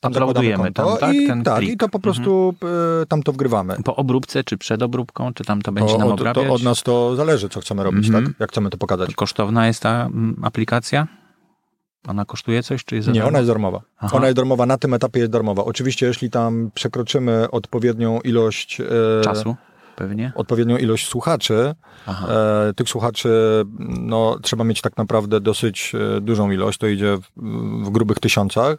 [0.00, 1.14] tam uploadujemy tam, tak?
[1.14, 1.70] I, ten tak, plik.
[1.70, 3.06] i to po prostu mhm.
[3.06, 3.76] Tam to wgrywamy.
[3.84, 6.46] Po obróbce, czy przed obróbką, czy tam to będzie o, nam obrabiać?
[6.46, 8.26] To od nas to zależy, co chcemy robić, mhm.
[8.26, 8.34] tak?
[8.40, 9.08] Jak chcemy to pokazać.
[9.08, 10.08] To kosztowna jest ta
[10.42, 11.06] aplikacja?
[12.08, 13.80] Ona kosztuje coś, czy jest Nie, ona jest darmowa.
[13.98, 14.16] Aha.
[14.16, 15.64] Ona jest darmowa, na tym etapie jest darmowa.
[15.64, 18.80] Oczywiście, jeśli tam przekroczymy odpowiednią ilość...
[18.80, 18.84] E,
[19.24, 19.56] Czasu?
[20.00, 20.32] Pewnie.
[20.34, 21.74] odpowiednią ilość słuchaczy.
[22.08, 23.62] E, tych słuchaczy
[23.98, 27.22] no, trzeba mieć tak naprawdę dosyć e, dużą ilość, to idzie w,
[27.86, 28.78] w grubych tysiącach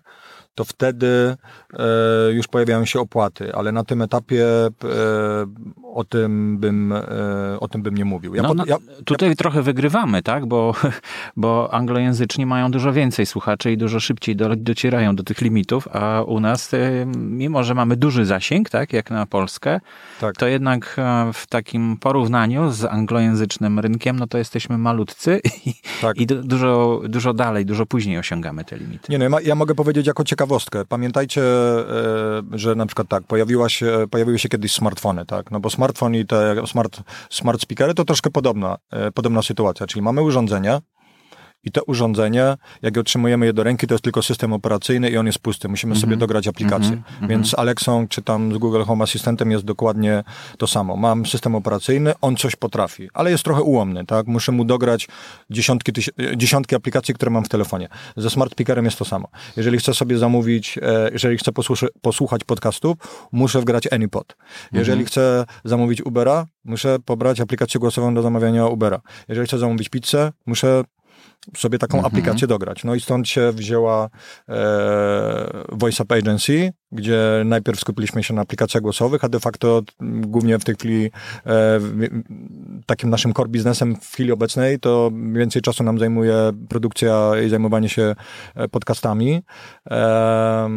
[0.56, 1.36] to wtedy
[1.74, 4.72] e, już pojawiają się opłaty, ale na tym etapie e,
[5.94, 8.36] o, tym bym, e, o tym bym nie mówił.
[8.36, 9.36] Ja no, no, ja, tutaj ja...
[9.36, 10.46] trochę wygrywamy, tak?
[10.46, 10.76] Bo,
[11.38, 16.24] bo anglojęzyczni mają dużo więcej słuchaczy i dużo szybciej do, docierają do tych limitów, a
[16.24, 19.80] u nas, e, mimo że mamy duży zasięg, tak, jak na Polskę,
[20.20, 20.36] tak.
[20.36, 26.18] to jednak e, w takim porównaniu z anglojęzycznym rynkiem, no to jesteśmy malutcy i, tak.
[26.18, 29.12] i dużo, dużo dalej, dużo później osiągamy te limity.
[29.12, 30.86] Nie, no, ja mogę powiedzieć jako ciekawe ciekawostkę.
[30.86, 35.52] Pamiętajcie, e, że na przykład tak, pojawiła się, pojawiły się kiedyś smartfony, tak?
[35.52, 39.88] No bo smartfon i te smart, smart speakery to troszkę podobna, e, podobna sytuacja.
[39.88, 40.82] Czyli mamy urządzenia,
[41.64, 45.26] i to urządzenie, jak otrzymujemy je do ręki, to jest tylko system operacyjny i on
[45.26, 45.68] jest pusty.
[45.68, 46.02] Musimy mm -hmm.
[46.02, 46.20] sobie mhm.
[46.20, 46.92] dograć aplikację.
[46.92, 47.28] Mm -hmm.
[47.28, 50.24] Więc z Alexą czy tam z Google Home Assistentem jest dokładnie
[50.58, 50.96] to samo.
[50.96, 54.28] Mam system operacyjny, on coś potrafi, ale jest trochę ułomny, tak?
[54.28, 55.08] Muszę mu dograć
[55.50, 55.92] dziesiątki,
[56.36, 57.88] dziesiątki aplikacji, które mam w telefonie.
[58.18, 59.28] Ze smart speakerem jest to samo.
[59.58, 61.52] Jeżeli chcę sobie zamówić, e, jeżeli chcę
[62.02, 62.98] posłuchać podcastów,
[63.32, 64.36] muszę wgrać AnyPod.
[64.72, 65.08] Jeżeli mm -hmm.
[65.08, 69.02] chcę zamówić Ubera, muszę pobrać aplikację głosową do zamawiania Ubera.
[69.28, 70.84] Jeżeli chcę zamówić pizzę, muszę
[71.58, 72.14] sobie taką mhm.
[72.14, 72.84] aplikację dograć.
[72.84, 74.10] No i stąd się wzięła
[74.50, 80.60] e, Voice Up Agency, gdzie najpierw skupiliśmy się na aplikacjach głosowych, a de facto głównie
[80.60, 81.12] w tej chwili
[81.46, 81.80] e,
[82.86, 86.36] takim naszym core biznesem w chwili obecnej to więcej czasu nam zajmuje
[86.70, 88.16] produkcja i zajmowanie się
[88.56, 89.42] e, podcastami.
[89.92, 90.70] E,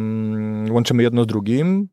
[0.69, 1.87] łączymy jedno z drugim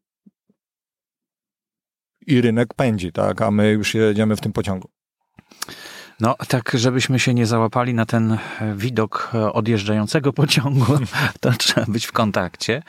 [2.27, 4.89] i rynek pędzi, tak, a my już jedziemy w tym pociągu.
[6.23, 8.39] No, tak, żebyśmy się nie załapali na ten
[8.75, 10.99] widok odjeżdżającego pociągu,
[11.41, 12.83] to trzeba być w kontakcie.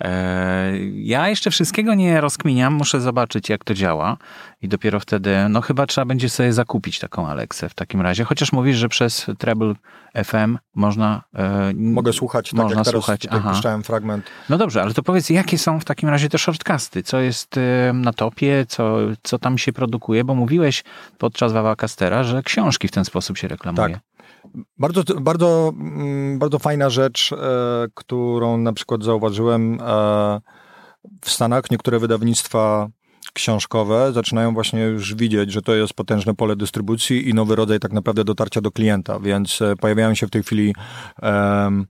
[0.00, 4.16] E, ja jeszcze wszystkiego nie rozkminiam, muszę zobaczyć, jak to działa
[4.62, 8.24] i dopiero wtedy, no chyba trzeba będzie sobie zakupić taką Alexę w takim razie.
[8.24, 9.74] Chociaż mówisz, że przez Treble
[10.24, 11.22] FM można.
[11.34, 13.26] E, Mogę słuchać, tak można jak teraz słuchać.
[13.30, 13.50] Aha.
[13.50, 14.24] puszczałem fragment.
[14.48, 17.02] No dobrze, ale to powiedz, jakie są w takim razie te shortcasty?
[17.02, 20.24] Co jest e, na topie, co, co tam się produkuje?
[20.24, 20.84] Bo mówiłeś
[21.18, 23.94] podczas Wawakastera, że książki w ten sposób się reklamuje.
[23.94, 24.02] Tak.
[24.78, 27.36] Bardzo, bardzo, mm, bardzo fajna rzecz, e,
[27.94, 30.40] którą na przykład zauważyłem e,
[31.20, 31.70] w Stanach.
[31.70, 32.88] Niektóre wydawnictwa
[33.32, 37.92] książkowe zaczynają właśnie już widzieć, że to jest potężne pole dystrybucji i nowy rodzaj tak
[37.92, 40.74] naprawdę dotarcia do klienta, więc e, pojawiają się w tej chwili
[41.22, 41.86] um,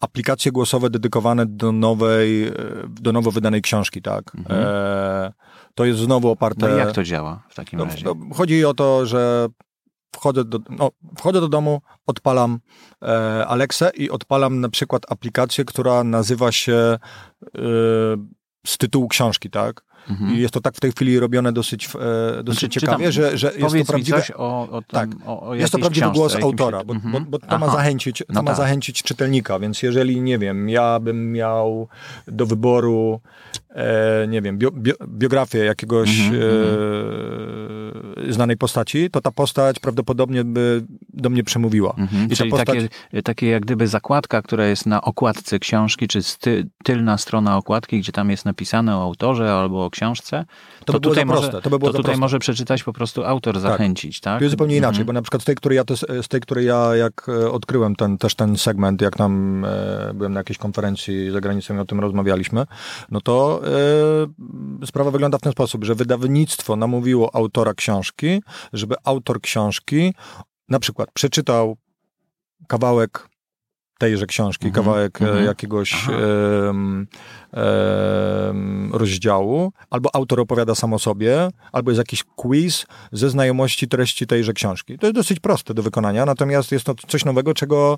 [0.00, 2.52] aplikacje głosowe dedykowane do nowej, e,
[2.88, 4.34] do nowo wydanej książki, tak.
[4.34, 4.60] Mhm.
[4.64, 5.32] E,
[5.74, 6.68] to jest znowu oparte...
[6.68, 8.04] No i jak to działa w takim no, razie?
[8.04, 9.48] No, chodzi o to, że
[10.16, 12.58] wchodzę do, no, wchodzę do domu, odpalam
[13.02, 16.98] e, Alexę i odpalam na przykład aplikację, która nazywa się e,
[18.66, 19.82] z tytułu książki, tak?
[20.10, 20.34] Mhm.
[20.34, 23.52] I jest to tak w tej chwili robione dosyć, e, dosyć znaczy, ciekawie, że, że
[23.56, 24.22] jest to prawdziwe.
[24.36, 27.12] O, o tam, tak, o, jest to prawdziwy książce, głos autora, bo, mhm.
[27.12, 28.56] bo, bo, to, ma zachęcić, to no ma tak.
[28.56, 31.88] zachęcić czytelnika, więc jeżeli, nie wiem, ja bym miał
[32.28, 33.20] do wyboru,
[33.74, 36.42] e, nie wiem, bio, bio, biografię jakiegoś mhm,
[38.28, 41.94] e, znanej postaci, to ta postać prawdopodobnie by do mnie przemówiła.
[41.98, 42.28] Mhm.
[42.30, 42.66] I Czyli postać...
[42.66, 47.98] takie, takie jak gdyby zakładka, która jest na okładce książki, czy ty, tylna strona okładki,
[48.00, 50.44] gdzie tam jest napisane o autorze albo o książce,
[50.84, 53.54] to, to by tutaj, może, to by było to tutaj może przeczytać po prostu autor,
[53.54, 53.62] tak.
[53.62, 54.32] zachęcić, tak?
[54.32, 54.40] tak?
[54.40, 55.06] To jest zupełnie inaczej, mhm.
[55.06, 55.84] bo na przykład z tej, której ja,
[56.22, 60.32] z tej, której ja jak e, odkryłem ten, też ten segment, jak tam e, byłem
[60.32, 62.66] na jakiejś konferencji za granicą i o tym rozmawialiśmy,
[63.10, 63.62] no to
[64.82, 68.42] e, sprawa wygląda w ten sposób, że wydawnictwo namówiło autora książki,
[68.72, 70.14] żeby autor książki
[70.68, 71.76] na przykład przeczytał
[72.68, 73.28] kawałek
[73.98, 74.74] tejże książki, -hmm.
[74.74, 75.44] kawałek mm -hmm.
[75.44, 77.06] jakiegoś um,
[77.52, 84.26] um, rozdziału, albo autor opowiada sam o sobie, albo jest jakiś quiz ze znajomości treści
[84.26, 84.98] tejże książki.
[84.98, 87.96] To jest dosyć proste do wykonania, natomiast jest to coś nowego, czego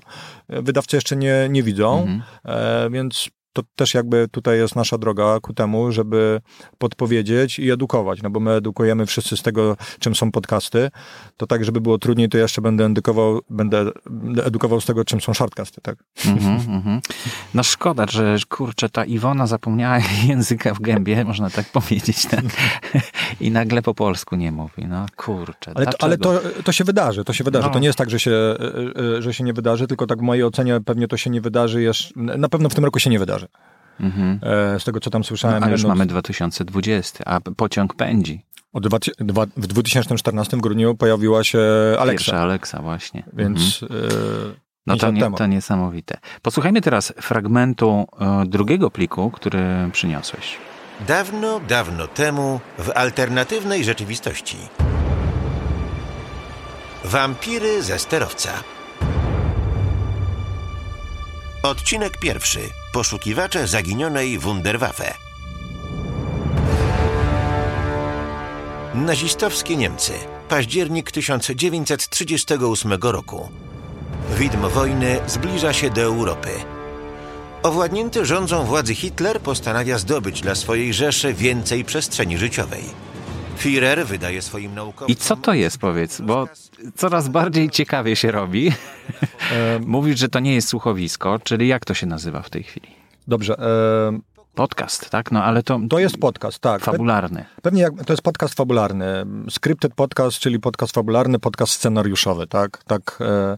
[0.49, 2.21] wydawcy jeszcze nie, nie widzą, -hmm.
[2.45, 6.41] e, więc to też jakby tutaj jest nasza droga ku temu, żeby
[6.77, 10.89] podpowiedzieć i edukować, no bo my edukujemy wszyscy z tego, czym są podcasty,
[11.37, 13.85] to tak, żeby było trudniej, to jeszcze będę edukował, będę
[14.43, 15.97] edukował z tego, czym są shortcasty, tak?
[16.25, 16.99] Mm -hmm, mm -hmm.
[17.53, 22.45] No szkoda, że kurczę, ta Iwona zapomniała języka w gębie, można tak powiedzieć, tak?
[23.41, 25.71] i nagle po polsku nie mówi, no kurczę.
[25.75, 27.67] Ale, to, ale to, to się wydarzy, to się wydarzy.
[27.67, 27.73] No.
[27.73, 30.21] To nie jest tak, że się, e, e, że się nie wydarzy, tylko tak w
[30.21, 33.19] mojej ocenie pewnie to się nie wydarzy, jeszcze, na pewno w tym roku się nie
[33.19, 33.46] wydarzy.
[33.99, 34.39] Mhm.
[34.75, 35.59] E, z tego, co tam słyszałem.
[35.61, 38.45] No, a już mamy 2020, a pociąg pędzi.
[38.73, 41.59] Dwa, dwa, w 2014 grudniu pojawiła się
[41.99, 42.25] Alexa.
[42.25, 43.23] Pierwsza Alexa, właśnie.
[43.33, 43.83] Więc...
[43.83, 44.01] Mhm.
[44.01, 46.17] E, no to, nie, to niesamowite.
[46.41, 50.57] Posłuchajmy teraz fragmentu e, drugiego pliku, który przyniosłeś.
[51.07, 54.57] Dawno, dawno temu w alternatywnej rzeczywistości.
[57.05, 58.49] Wampiry ze sterowca.
[61.67, 62.59] Odcinek pierwszy.
[62.91, 65.13] Poszukiwacze zaginionej Wunderwaffe.
[68.95, 70.13] Nazistowskie Niemcy.
[70.49, 73.49] Październik 1938 roku.
[74.37, 76.49] Widmo wojny zbliża się do Europy.
[77.63, 82.83] Owładnięty rządzą władzy Hitler postanawia zdobyć dla swojej Rzeszy więcej przestrzeni życiowej.
[83.57, 85.07] Führer wydaje swoim naukowcom...
[85.07, 86.21] I co to jest, powiedz?
[86.21, 86.47] Bo
[86.95, 88.71] coraz bardziej ciekawie się robi.
[89.85, 92.87] Mówisz, że to nie jest słuchowisko, czyli jak to się nazywa w tej chwili?
[93.27, 93.55] Dobrze.
[94.55, 95.31] Podcast, tak?
[95.31, 95.79] No ale to.
[95.89, 96.81] To jest podcast, tak.
[96.81, 97.45] Fabularny.
[97.61, 99.25] Pewnie jak, to jest podcast fabularny.
[99.49, 102.83] Scripted podcast, czyli podcast fabularny, podcast scenariuszowy, tak?
[102.83, 103.19] Tak.
[103.21, 103.57] E,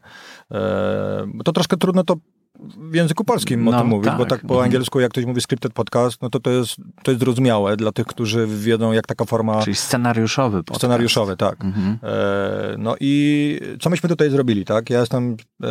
[0.52, 2.16] e, to troszkę trudno to
[2.60, 4.18] w języku polskim no, o tym mówić, tak.
[4.18, 7.20] bo tak po angielsku jak ktoś mówi scripted podcast, no to to jest, to jest
[7.20, 9.62] zrozumiałe dla tych, którzy wiedzą jak taka forma...
[9.62, 10.80] Czyli scenariuszowy podcast.
[10.80, 11.66] Scenariuszowy, tak.
[11.66, 11.98] Mhm.
[12.04, 14.90] E, no i co myśmy tutaj zrobili, tak?
[14.90, 15.68] Ja jestem, e,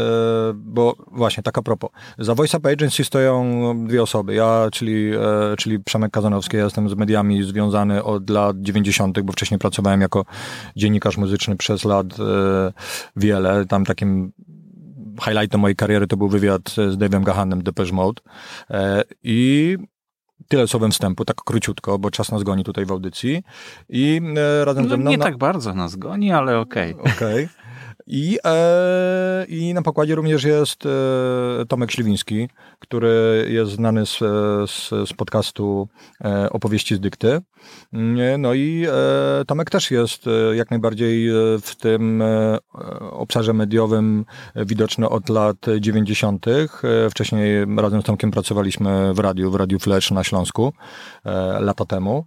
[0.54, 1.90] bo właśnie, tak a propos.
[2.18, 4.34] Za Voice Up Agency stoją dwie osoby.
[4.34, 9.32] Ja, czyli, e, czyli Przemek Kazanowski, ja jestem z mediami związany od lat 90., bo
[9.32, 10.24] wcześniej pracowałem jako
[10.76, 12.72] dziennikarz muzyczny przez lat e,
[13.16, 13.66] wiele.
[13.66, 14.32] Tam takim
[15.24, 18.22] highlightem mojej kariery to był wywiad z Dave'em Gahanem, Depeche Mode.
[18.70, 19.76] E, I
[20.48, 23.42] tyle słowem wstępu, tak króciutko, bo czas nas goni tutaj w audycji.
[23.88, 25.10] I e, razem no, ze mną...
[25.10, 25.24] Nie na...
[25.24, 26.94] tak bardzo nas goni, ale okej.
[26.94, 27.12] Okay.
[27.12, 27.44] Okej.
[27.44, 27.67] Okay.
[28.10, 34.18] I, e, I na pokładzie również jest e, Tomek Śliwiński, który jest znany z,
[34.70, 35.88] z, z podcastu
[36.24, 37.40] e, Opowieści z dykty.
[38.38, 42.22] No i e, Tomek też jest e, jak najbardziej e, w tym
[43.10, 44.24] obszarze mediowym
[44.56, 46.46] widoczny od lat 90.
[47.10, 50.72] Wcześniej razem z Tomkiem pracowaliśmy w radiu, w Radiu Flash na Śląsku
[51.60, 52.26] lata temu.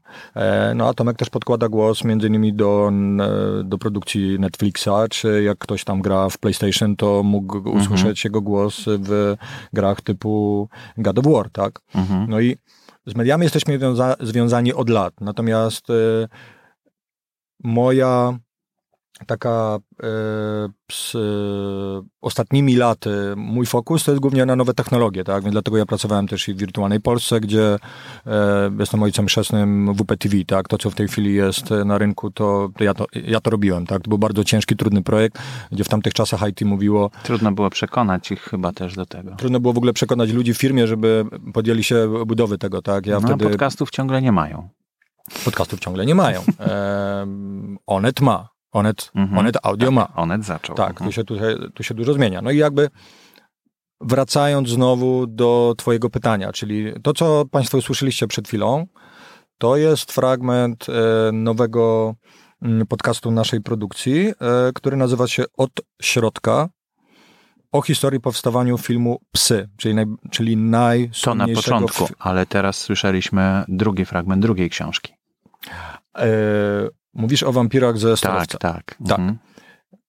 [0.76, 2.91] No a Tomek też podkłada głos między innymi do,
[3.63, 7.77] do produkcji Netflixa, czy jak ktoś tam gra w PlayStation, to mógł mhm.
[7.77, 9.36] usłyszeć jego głos w
[9.73, 11.79] grach typu God of War, tak?
[11.95, 12.29] Mhm.
[12.29, 12.57] No i
[13.05, 16.27] z mediami jesteśmy związa związani od lat, natomiast y,
[17.63, 18.38] moja
[19.27, 20.07] taka e,
[20.91, 21.15] z
[22.21, 25.43] ostatnimi laty mój fokus to jest głównie na nowe technologie, tak?
[25.43, 27.77] Więc dlatego ja pracowałem też i w Wirtualnej Polsce, gdzie
[28.27, 30.67] e, jestem ojcem chrzestnym WPTV, tak?
[30.67, 33.86] To, co w tej chwili jest na rynku, to, to, ja, to ja to robiłem,
[33.86, 34.01] tak?
[34.01, 35.39] To był bardzo ciężki, trudny projekt,
[35.71, 37.12] gdzie w tamtych czasach IT mówiło...
[37.23, 39.36] Trudno było przekonać ich chyba też do tego.
[39.36, 43.05] Trudno było w ogóle przekonać ludzi w firmie, żeby podjęli się budowy tego, tak?
[43.05, 43.49] Ja no, wtedy...
[43.49, 44.69] podcastów ciągle nie mają.
[45.45, 46.41] Podcastów ciągle nie mają.
[46.60, 47.27] E,
[47.88, 48.49] Onet ma.
[48.71, 49.38] Onet, mhm.
[49.38, 50.13] Onet Audio tak, ma.
[50.15, 50.75] Onet zaczął.
[50.75, 51.10] Tak, mhm.
[51.10, 52.41] tu, się, tu, się, tu się dużo zmienia.
[52.41, 52.89] No i jakby
[54.01, 58.88] wracając znowu do Twojego pytania, czyli to, co Państwo usłyszeliście przed chwilą,
[59.57, 62.15] to jest fragment e, nowego
[62.62, 64.34] mm, podcastu naszej produkcji, e,
[64.75, 66.69] który nazywa się Od środka
[67.71, 70.57] o historii powstawaniu filmu Psy, czyli, naj, czyli
[71.23, 75.13] To na początku, ale teraz słyszeliśmy drugi fragment drugiej książki.
[77.13, 78.58] Mówisz o wampirach ze Starowca.
[78.58, 78.97] Tak, tak.
[79.08, 79.19] Tak.
[79.19, 79.38] Mhm.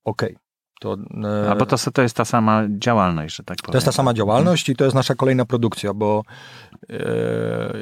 [0.04, 0.28] Okej.
[0.30, 0.42] Okay.
[0.82, 1.50] To, e...
[1.50, 3.72] A bo to, to jest ta sama działalność, że tak powiem.
[3.72, 6.22] To jest ta sama działalność i to jest nasza kolejna produkcja, bo
[6.90, 6.96] e,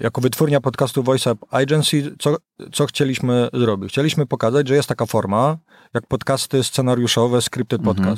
[0.03, 2.37] jako wytwórnia podcastu Voice Up Agency, co,
[2.73, 3.93] co chcieliśmy zrobić?
[3.93, 5.57] Chcieliśmy pokazać, że jest taka forma,
[5.95, 8.17] jak podcasty scenariuszowe, scripted mhm.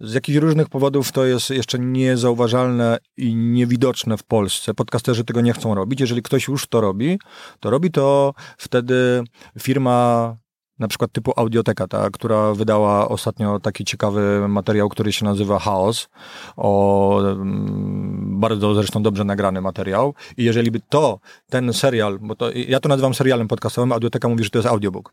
[0.00, 4.74] Z jakichś różnych powodów to jest jeszcze niezauważalne i niewidoczne w Polsce.
[4.74, 6.00] Podcasterzy tego nie chcą robić.
[6.00, 7.18] Jeżeli ktoś już to robi,
[7.60, 9.24] to robi to wtedy
[9.58, 10.36] firma
[10.78, 16.08] na przykład typu Audioteka, ta, która wydała ostatnio taki ciekawy materiał, który się nazywa Chaos,
[16.56, 20.14] o mm, bardzo zresztą dobrze nagrany materiał.
[20.36, 21.20] I jeżeli by to,
[21.50, 25.12] ten serial, bo to, ja to nazywam serialem podcastowym, Audioteka mówi, że to jest audiobook.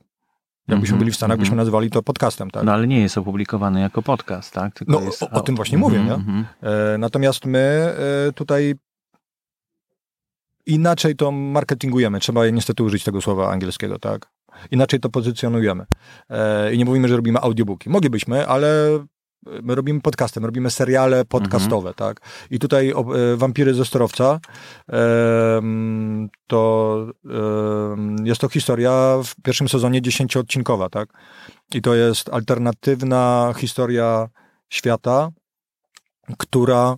[0.67, 1.39] Jakbyśmy -hmm, byli w Stanach, -hmm.
[1.39, 1.57] byśmy mhm.
[1.57, 2.63] nazywali to podcastem, tak?
[2.63, 4.73] No ale nie jest opublikowany jako podcast, tak?
[4.73, 5.23] Tylko no jest...
[5.23, 6.13] o, o, tym właśnie mówię, nie?
[6.13, 6.45] Mhm.
[6.61, 7.93] E, natomiast my
[8.27, 8.75] e, tutaj
[10.65, 12.19] inaczej to marketingujemy.
[12.19, 14.31] Trzeba niestety użyć tego słowa angielskiego, tak?
[14.71, 15.85] Inaczej to pozycjonujemy.
[16.29, 17.89] E, I nie mówimy, że robimy audiobooki.
[17.89, 18.99] Moglibyśmy, ale
[19.63, 21.95] my robimy podcasty, my robimy seriale podcastowe, mhm.
[21.95, 22.19] tak?
[22.51, 24.39] I tutaj o, e, Wampiry ze Storowca
[24.89, 25.61] e,
[26.47, 27.07] to
[28.23, 31.09] jest to historia w pierwszym sezonie dziesięcioodcinkowa, tak?
[31.73, 34.27] I to jest alternatywna historia
[34.69, 35.29] świata,
[36.37, 36.95] która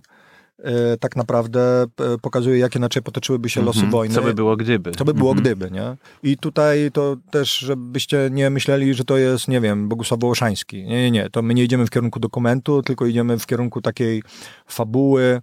[1.00, 1.86] tak naprawdę e,
[2.22, 3.90] pokazuje, jak inaczej potoczyłyby się losy -hmm.
[3.90, 4.14] wojny.
[4.14, 4.90] Co by było gdyby.
[4.90, 5.40] Co by było -hmm.
[5.40, 5.96] gdyby, nie?
[6.22, 10.84] I tutaj to też, żebyście nie myśleli, że to jest, nie wiem, Bogusław Wołoszański.
[10.84, 11.30] Nie, nie, nie.
[11.30, 14.22] To my nie idziemy w kierunku dokumentu, tylko idziemy w kierunku takiej
[14.66, 15.40] fabuły,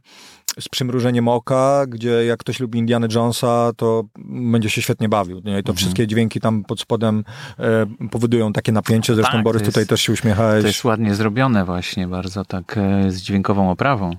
[0.59, 4.03] z przymrużeniem oka, gdzie jak ktoś lubi Indiana Jonesa, to
[4.51, 5.35] będzie się świetnie bawił.
[5.35, 5.59] Nie?
[5.59, 5.75] I to mhm.
[5.77, 7.23] wszystkie dźwięki tam pod spodem
[7.59, 9.15] e, powodują takie napięcie.
[9.15, 10.61] Zresztą tak, Borys jest, tutaj też się uśmiechałeś.
[10.61, 14.15] To jest ładnie zrobione właśnie, bardzo tak e, z dźwiękową oprawą.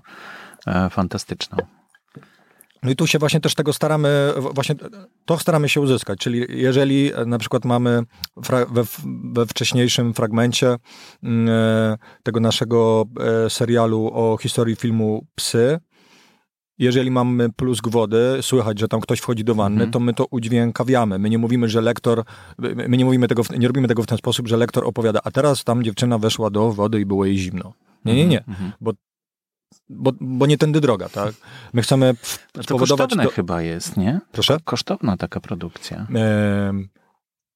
[0.67, 1.59] E, fantastyczną.
[2.83, 4.75] No i tu się właśnie też tego staramy, właśnie
[5.25, 8.03] to staramy się uzyskać, czyli jeżeli na przykład mamy
[8.71, 8.85] we,
[9.25, 10.77] we wcześniejszym fragmencie
[11.23, 13.05] mm, e, tego naszego
[13.47, 15.79] e, serialu o historii filmu Psy,
[16.79, 19.91] jeżeli mamy plusk wody, słychać, że tam ktoś wchodzi do wanny, -hmm.
[19.91, 21.19] to my to udźwiękawiamy.
[21.19, 22.25] My nie mówimy, że lektor,
[22.89, 25.65] my nie mówimy tego, nie robimy tego w ten sposób, że lektor opowiada, a teraz
[25.65, 27.73] tam dziewczyna weszła do wody i było jej zimno.
[28.05, 28.73] Nie, nie, nie, mm -hmm.
[28.81, 28.93] bo
[29.89, 31.35] bo, bo nie tędy droga, tak?
[31.73, 32.15] My chcemy
[32.55, 32.89] no spowodować...
[32.89, 33.31] To kosztowne do...
[33.31, 34.21] chyba jest, nie?
[34.33, 34.59] Proszę?
[34.65, 36.07] Kosztowna taka produkcja.
[36.15, 36.73] E,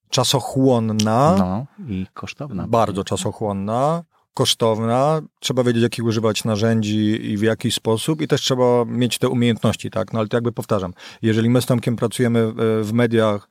[0.09, 1.35] czasochłonna.
[1.39, 2.67] No i kosztowna.
[2.67, 4.03] Bardzo czasochłonna,
[4.33, 5.21] kosztowna.
[5.39, 9.89] Trzeba wiedzieć, jakich używać narzędzi i w jaki sposób i też trzeba mieć te umiejętności,
[9.89, 10.13] tak?
[10.13, 12.53] No ale to jakby powtarzam, jeżeli my z Tomkiem pracujemy e,
[12.83, 13.49] w mediach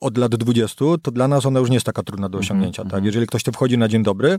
[0.00, 2.82] od lat 20, to dla nas ona już nie jest taka trudna do mhm, osiągnięcia,
[2.82, 2.94] mm -hmm.
[2.94, 3.04] tak?
[3.04, 4.38] Jeżeli ktoś to wchodzi na dzień dobry,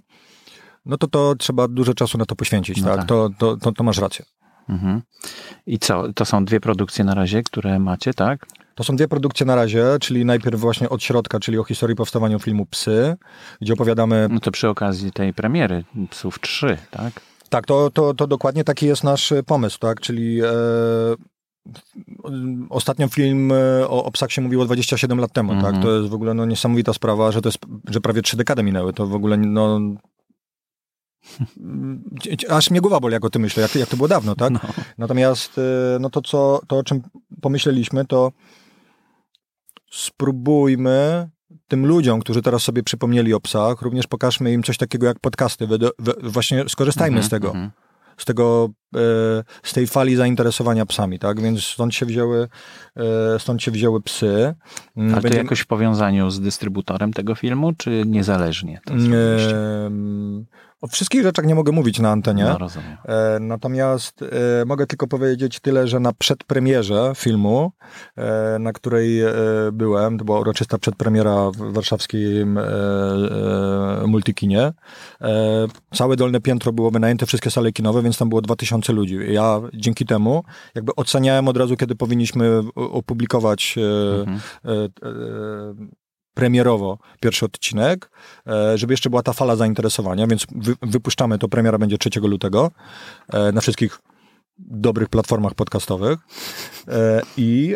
[0.85, 2.97] no to to trzeba dużo czasu na to poświęcić, no tak?
[2.97, 3.07] tak?
[3.07, 4.25] To, to, to, to masz rację.
[4.69, 5.01] Mhm.
[5.65, 6.13] I co?
[6.13, 8.45] To są dwie produkcje na razie, które macie, tak?
[8.75, 12.39] To są dwie produkcje na razie, czyli najpierw właśnie od środka, czyli o historii powstawania
[12.39, 13.15] filmu Psy,
[13.61, 14.27] gdzie opowiadamy...
[14.31, 17.21] No to przy okazji tej premiery Psów 3, tak?
[17.49, 20.01] Tak, to, to, to dokładnie taki jest nasz pomysł, tak?
[20.01, 20.51] Czyli e,
[22.69, 25.65] Ostatnio film e, o, o psach się mówiło 27 lat temu, mm -hmm.
[25.65, 25.75] tak?
[25.75, 25.83] Mhm.
[25.83, 27.59] To jest w ogóle no, niesamowita sprawa, że to jest,
[27.89, 28.93] że prawie trzy dekady minęły.
[28.93, 29.79] To w ogóle no,
[32.49, 34.51] Aż mnie głowa boli, jak o tym myślę, jak, jak to było dawno, tak?
[34.51, 34.59] No.
[34.97, 37.01] Natomiast e, no to, co, to, o czym
[37.41, 38.31] pomyśleliśmy, to
[39.91, 41.29] spróbujmy
[41.67, 45.67] tym ludziom, którzy teraz sobie przypomnieli o psach, również pokażmy im coś takiego jak podcasty.
[46.23, 47.51] Właśnie skorzystajmy mm -hmm, z tego.
[47.51, 47.71] Mm -hmm.
[48.17, 48.99] Z tego, e,
[49.63, 51.41] z tej fali zainteresowania psami, tak?
[51.41, 52.47] Więc stąd się wzięły,
[52.95, 54.53] e, stąd się wzięły psy.
[54.97, 58.81] Mm, Ale to jakoś w powiązaniu z dystrybutorem tego filmu, czy niezależnie?
[58.85, 58.93] To
[60.81, 62.43] o wszystkich rzeczach nie mogę mówić na antenie.
[62.43, 62.97] No, rozumiem.
[63.05, 67.71] E, natomiast e, mogę tylko powiedzieć tyle, że na przedpremierze filmu,
[68.17, 69.31] e, na której e,
[69.73, 74.73] byłem, to była uroczysta przedpremiera w warszawskim e, e, multikinie,
[75.93, 79.17] całe dolne piętro było wynajęte, wszystkie sale kinowe, więc tam było 2000 ludzi.
[79.27, 80.43] Ja dzięki temu
[80.75, 83.75] jakby oceniałem od razu, kiedy powinniśmy opublikować
[84.19, 84.39] mhm
[86.41, 88.11] premierowo pierwszy odcinek,
[88.47, 92.71] e, żeby jeszcze była ta fala zainteresowania, więc wy, wypuszczamy to, premiera będzie 3 lutego
[93.33, 93.99] e, na wszystkich
[94.57, 96.19] dobrych platformach podcastowych
[96.87, 97.75] e, i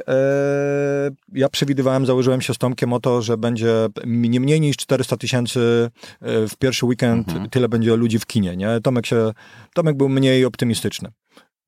[1.34, 5.91] ja przewidywałem, założyłem się z Tomkiem o to, że będzie nie mniej niż 400 tysięcy
[6.22, 7.49] w pierwszy weekend, mhm.
[7.49, 8.82] tyle będzie ludzi w kinie, nie?
[8.84, 9.32] Tomek się,
[9.74, 11.11] Tomek był mniej optymistyczny.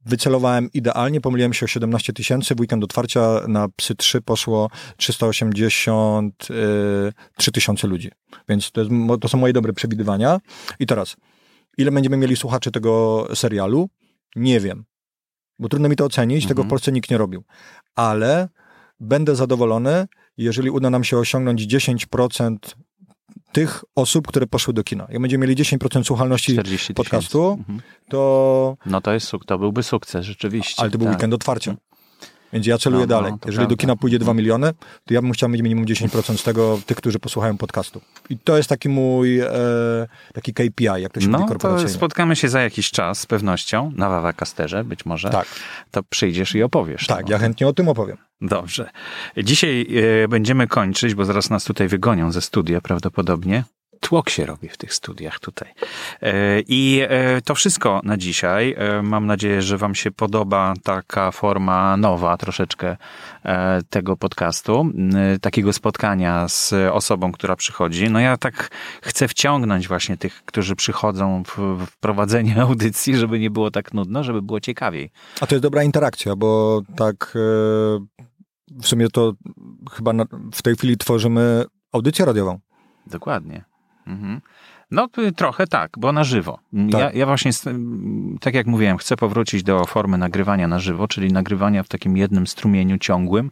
[0.08, 7.52] Wycelowałem idealnie, pomyliłem się o 17 tysięcy, w weekend otwarcia na Psy 3 poszło 383
[7.52, 8.12] tysiące ludzi.
[8.50, 8.92] Więc to, jest,
[9.22, 10.40] to są moje dobre przewidywania.
[10.80, 11.16] I teraz,
[11.78, 13.90] ile będziemy mieli słuchaczy tego serialu?
[14.36, 14.86] Nie wiem.
[15.60, 16.48] Bo trudno mi to ocenić, mhm.
[16.48, 16.70] tego w mhm.
[16.70, 17.44] Polsce nikt nie robił.
[17.96, 18.50] Ale
[19.00, 22.58] będę zadowolony, jeżeli uda nam się osiągnąć 10%
[23.52, 25.08] tych osób, które poszły do kina.
[25.10, 26.58] Jak będziemy mieli 10% słuchalności
[26.96, 27.82] podcastu, mhm.
[28.10, 28.78] to...
[28.86, 30.82] No to jest to byłby sukces, rzeczywiście.
[30.82, 31.16] Ale to był tak.
[31.16, 31.76] weekend otwarcia.
[32.54, 33.32] Więc ja celuję no, no, dalej.
[33.32, 33.70] Jeżeli prawda.
[33.70, 34.74] do kina pójdzie 2 miliony,
[35.06, 38.02] to ja bym chciał mieć minimum 10% z tego, tych, którzy posłuchają podcastu.
[38.30, 39.50] I to jest taki mój e,
[40.34, 41.92] taki KPI, jak to się no, mówi korporacyjnie.
[41.92, 45.30] To spotkamy się za jakiś czas z pewnością na Wawa Kasterze, być może.
[45.30, 45.48] Tak.
[45.92, 47.08] To przyjdziesz i opowiesz.
[47.08, 48.18] Tak, ja chętnie o tym opowiem.
[48.42, 48.90] Dobrze.
[49.38, 49.88] Dzisiaj
[50.24, 53.64] e, będziemy kończyć, bo zaraz nas tutaj wygonią ze studia prawdopodobnie
[54.00, 55.74] tłok się robi w tych studiach tutaj.
[56.22, 58.76] E, I e, to wszystko na dzisiaj.
[58.78, 62.98] E, mam nadzieję, że Wam się podoba taka forma nowa troszeczkę
[63.90, 64.86] tego podcastu,
[65.42, 68.10] takiego spotkania z osobą, która przychodzi.
[68.10, 68.70] No ja tak
[69.02, 74.42] chcę wciągnąć właśnie tych, którzy przychodzą w prowadzenie audycji, żeby nie było tak nudno, żeby
[74.42, 75.12] było ciekawiej.
[75.42, 77.38] A to jest dobra interakcja, bo tak
[78.82, 79.34] w sumie to
[79.92, 80.12] chyba
[80.54, 82.60] w tej chwili tworzymy audycję radiową.
[83.08, 83.77] Dokładnie.
[84.08, 84.42] Mhm.
[84.92, 86.60] No trochę tak, bo na żywo.
[86.92, 87.02] Tak.
[87.02, 87.52] Ja, ja, właśnie,
[88.42, 92.48] tak jak mówiłem, chcę powrócić do formy nagrywania na żywo, czyli nagrywania w takim jednym
[92.48, 93.52] strumieniu ciągłym.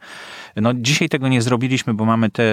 [0.55, 2.43] No dzisiaj tego nie zrobiliśmy, bo mamy te,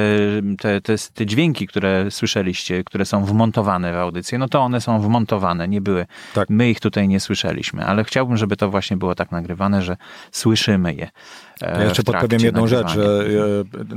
[0.59, 5.01] te, te, te dźwięki, które słyszeliście, które są wmontowane w audycję, no to one są
[5.01, 6.07] wmontowane, nie były.
[6.35, 6.51] Tak.
[6.51, 9.97] My ich tutaj nie słyszeliśmy, ale chciałbym, żeby to właśnie było tak nagrywane, że
[10.33, 11.11] słyszymy je.
[11.61, 12.89] E, ja jeszcze podpowiem jedną nagrywania.
[12.89, 13.25] rzecz, że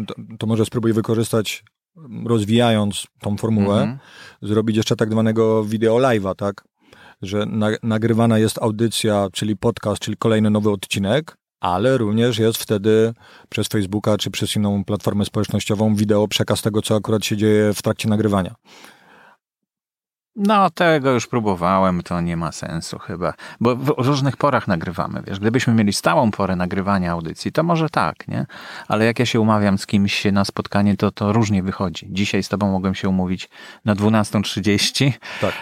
[0.08, 1.64] to, to może spróbuj wykorzystać
[2.26, 4.00] rozwijając tą formułę, mhm.
[4.42, 6.64] zrobić jeszcze tak zwanego video live'a, tak?
[7.22, 13.14] Że na, nagrywana jest audycja, czyli podcast, czyli kolejny nowy odcinek, ale również jest wtedy
[13.50, 17.82] przez Facebooka czy przez inną platformę społecznościową wideo przekaz tego, co akurat się dzieje w
[17.82, 18.56] trakcie nagrywania.
[20.36, 25.40] No, tego już próbowałem, to nie ma sensu chyba, bo w różnych porach nagrywamy, wiesz,
[25.40, 28.46] gdybyśmy mieli stałą porę nagrywania audycji, to może tak, nie?
[28.88, 32.08] Ale jak ja się umawiam z kimś na spotkanie, to to różnie wychodzi.
[32.10, 33.50] Dzisiaj z tobą mogłem się umówić
[33.86, 35.12] na 12.30,
[35.42, 35.54] tak.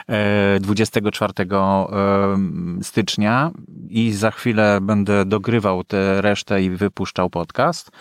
[0.61, 2.37] 24 e,
[2.81, 3.51] stycznia
[3.89, 7.91] i za chwilę będę dogrywał tę resztę i wypuszczał podcast,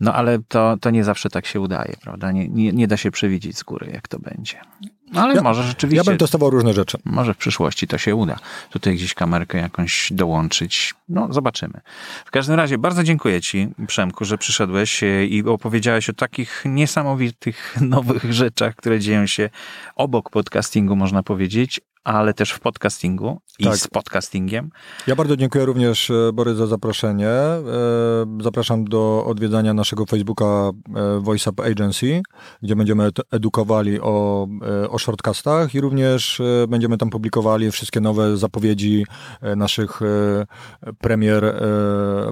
[0.00, 2.32] no ale to, to nie zawsze tak się udaje, prawda?
[2.32, 4.60] Nie, nie, nie da się przewidzieć z góry, jak to będzie.
[5.12, 5.96] No ale ja, może rzeczywiście.
[5.96, 6.98] Ja bym testował różne rzeczy.
[7.04, 8.36] Może w przyszłości to się uda.
[8.70, 10.94] Tutaj gdzieś kamerkę jakąś dołączyć.
[11.08, 11.80] No, zobaczymy.
[12.24, 18.32] W każdym razie bardzo dziękuję Ci, Przemku, że przyszedłeś i opowiedziałeś o takich niesamowitych nowych
[18.32, 19.50] rzeczach, które dzieją się
[19.96, 23.76] obok podcastingu, można powiedzieć, ale też w podcastingu i tak.
[23.76, 24.70] z podcastingiem.
[25.06, 27.28] Ja bardzo dziękuję również e, Borys za zaproszenie.
[27.28, 27.62] E,
[28.40, 32.22] zapraszam do odwiedzania naszego Facebooka e, Voice Up Agency,
[32.62, 34.46] gdzie będziemy edukowali o,
[34.90, 39.06] o shortcastach i również będziemy tam publikowali wszystkie nowe zapowiedzi
[39.56, 40.00] naszych
[40.98, 41.54] premier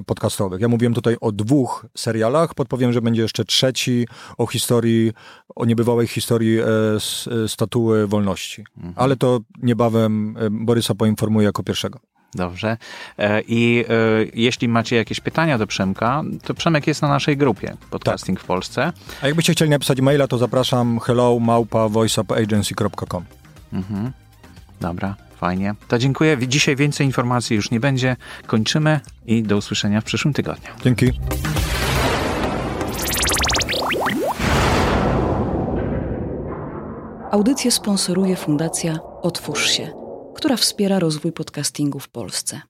[0.05, 0.61] podcastowych.
[0.61, 4.07] Ja mówiłem tutaj o dwóch serialach, podpowiem, że będzie jeszcze trzeci
[4.37, 5.11] o historii,
[5.55, 6.59] o niebywałej historii
[7.47, 8.63] statuły wolności.
[8.77, 8.93] Mhm.
[8.97, 11.99] Ale to niebawem Borysa poinformuję jako pierwszego.
[12.33, 12.77] Dobrze.
[13.17, 13.93] E, I e,
[14.33, 18.43] jeśli macie jakieś pytania do Przemka, to Przemek jest na naszej grupie Podcasting tak.
[18.43, 18.93] w Polsce.
[19.21, 23.23] A jakbyście chcieli napisać maila, to zapraszam hello małpa voiceupagency.com.
[23.73, 24.11] Mhm.
[24.81, 25.75] Dobra, fajnie.
[25.87, 26.37] To dziękuję.
[26.47, 28.15] Dzisiaj więcej informacji już nie będzie.
[28.47, 30.69] Kończymy i do usłyszenia w przyszłym tygodniu.
[30.83, 31.11] Dzięki.
[37.31, 39.93] Audycję sponsoruje Fundacja Otwórz się,
[40.35, 42.61] która wspiera rozwój podcastingu w Polsce.